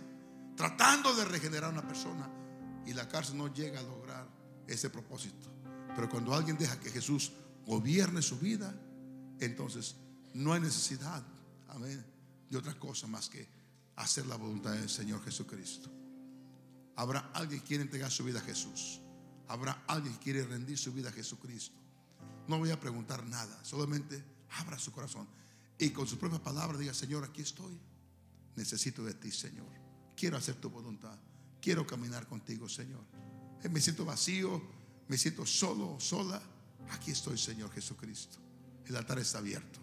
tratando 0.57 1.15
de 1.15 1.25
regenerar 1.25 1.71
a 1.71 1.73
una 1.73 1.87
persona 1.87 2.29
y 2.87 2.93
la 2.93 3.09
cárcel 3.09 3.37
no 3.37 3.53
llega 3.53 3.81
a 3.81 3.83
lograr 3.83 4.27
ese 4.67 4.91
propósito. 4.91 5.53
Pero 5.95 6.09
cuando 6.09 6.35
alguien 6.35 6.57
deja 6.57 6.79
que 6.79 6.91
Jesús 6.91 7.33
gobierne 7.67 8.23
su 8.23 8.39
vida, 8.39 8.75
entonces 9.41 9.97
no 10.35 10.53
hay 10.53 10.61
necesidad, 10.61 11.23
amén, 11.69 12.05
de 12.49 12.57
otra 12.57 12.79
cosa 12.79 13.07
más 13.07 13.29
que 13.29 13.49
hacer 13.97 14.27
la 14.27 14.37
voluntad 14.37 14.73
del 14.73 14.89
Señor 14.89 15.23
Jesucristo. 15.25 15.91
Habrá 16.97 17.31
alguien 17.35 17.61
que 17.61 17.67
quiere 17.67 17.83
entregar 17.83 18.11
su 18.11 18.25
vida 18.25 18.41
a 18.41 18.43
Jesús. 18.43 19.01
Habrá 19.49 19.85
alguien 19.87 20.15
que 20.15 20.21
quiere 20.21 20.45
rendir 20.45 20.79
su 20.79 20.93
vida 20.93 21.11
a 21.11 21.13
Jesucristo. 21.13 21.79
No 22.49 22.59
voy 22.59 22.71
a 22.71 22.81
preguntar 22.81 23.25
nada, 23.27 23.65
solamente 23.65 24.23
abra 24.51 24.79
su 24.79 24.93
corazón 24.93 25.27
y 25.79 25.91
con 25.91 26.07
su 26.07 26.19
propia 26.19 26.43
palabra 26.43 26.79
diga, 26.79 26.95
Señor, 26.95 27.25
aquí 27.25 27.43
estoy. 27.43 27.79
Necesito 28.57 29.05
de 29.05 29.15
ti, 29.15 29.31
Señor. 29.31 29.69
Quiero 30.17 30.37
hacer 30.37 30.57
tu 30.57 30.71
voluntad. 30.71 31.17
Quiero 31.61 31.87
caminar 31.87 32.27
contigo, 32.27 32.69
Señor. 32.69 33.05
Eh, 33.63 33.69
me 33.69 33.81
siento 33.81 34.05
vacío, 34.05 34.63
me 35.09 35.19
siento 35.19 35.45
solo, 35.47 36.01
sola. 36.01 36.41
Aquí 36.91 37.11
estoy, 37.11 37.39
Señor 37.39 37.71
Jesucristo. 37.73 38.39
El 38.87 38.97
altar 38.97 39.19
está 39.19 39.39
abierto. 39.39 39.81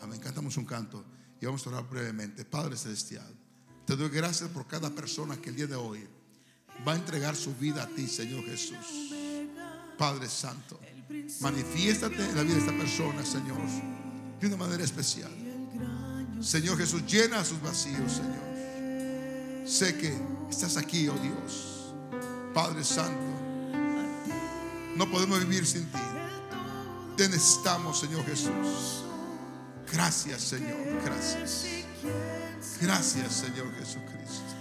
Amén. 0.00 0.20
Cantamos 0.20 0.56
un 0.56 0.64
canto 0.64 1.04
y 1.40 1.46
vamos 1.46 1.66
a 1.66 1.70
orar 1.70 1.88
brevemente. 1.88 2.44
Padre 2.44 2.76
Celestial, 2.76 3.34
te 3.86 3.96
doy 3.96 4.08
gracias 4.08 4.50
por 4.50 4.66
cada 4.66 4.90
persona 4.90 5.40
que 5.40 5.50
el 5.50 5.56
día 5.56 5.66
de 5.66 5.76
hoy 5.76 6.06
va 6.86 6.92
a 6.92 6.96
entregar 6.96 7.36
su 7.36 7.54
vida 7.56 7.84
a 7.84 7.88
ti, 7.88 8.06
Señor 8.06 8.44
Jesús. 8.44 9.14
Padre 9.96 10.28
Santo, 10.28 10.80
manifiéstate 11.40 12.24
en 12.24 12.34
la 12.34 12.42
vida 12.42 12.54
de 12.54 12.60
esta 12.60 12.76
persona, 12.76 13.24
Señor, 13.24 13.58
de 14.40 14.46
una 14.46 14.56
manera 14.56 14.82
especial. 14.82 15.49
Señor 16.40 16.78
Jesús, 16.78 17.04
llena 17.06 17.44
sus 17.44 17.60
vacíos, 17.62 18.12
Señor. 18.12 19.66
Sé 19.66 19.96
que 19.96 20.16
estás 20.50 20.76
aquí, 20.76 21.08
oh 21.08 21.18
Dios. 21.18 21.94
Padre 22.54 22.82
Santo, 22.82 23.20
no 24.96 25.10
podemos 25.10 25.38
vivir 25.40 25.66
sin 25.66 25.84
ti. 25.84 25.98
Te 27.16 27.28
necesitamos, 27.28 28.00
Señor 28.00 28.24
Jesús. 28.24 29.04
Gracias, 29.92 30.42
Señor. 30.42 30.76
Gracias. 31.04 31.66
Gracias, 32.80 33.32
Señor 33.32 33.72
Jesucristo. 33.78 34.54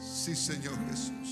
Sí, 0.00 0.34
Señor 0.34 0.74
Jesús. 0.90 1.25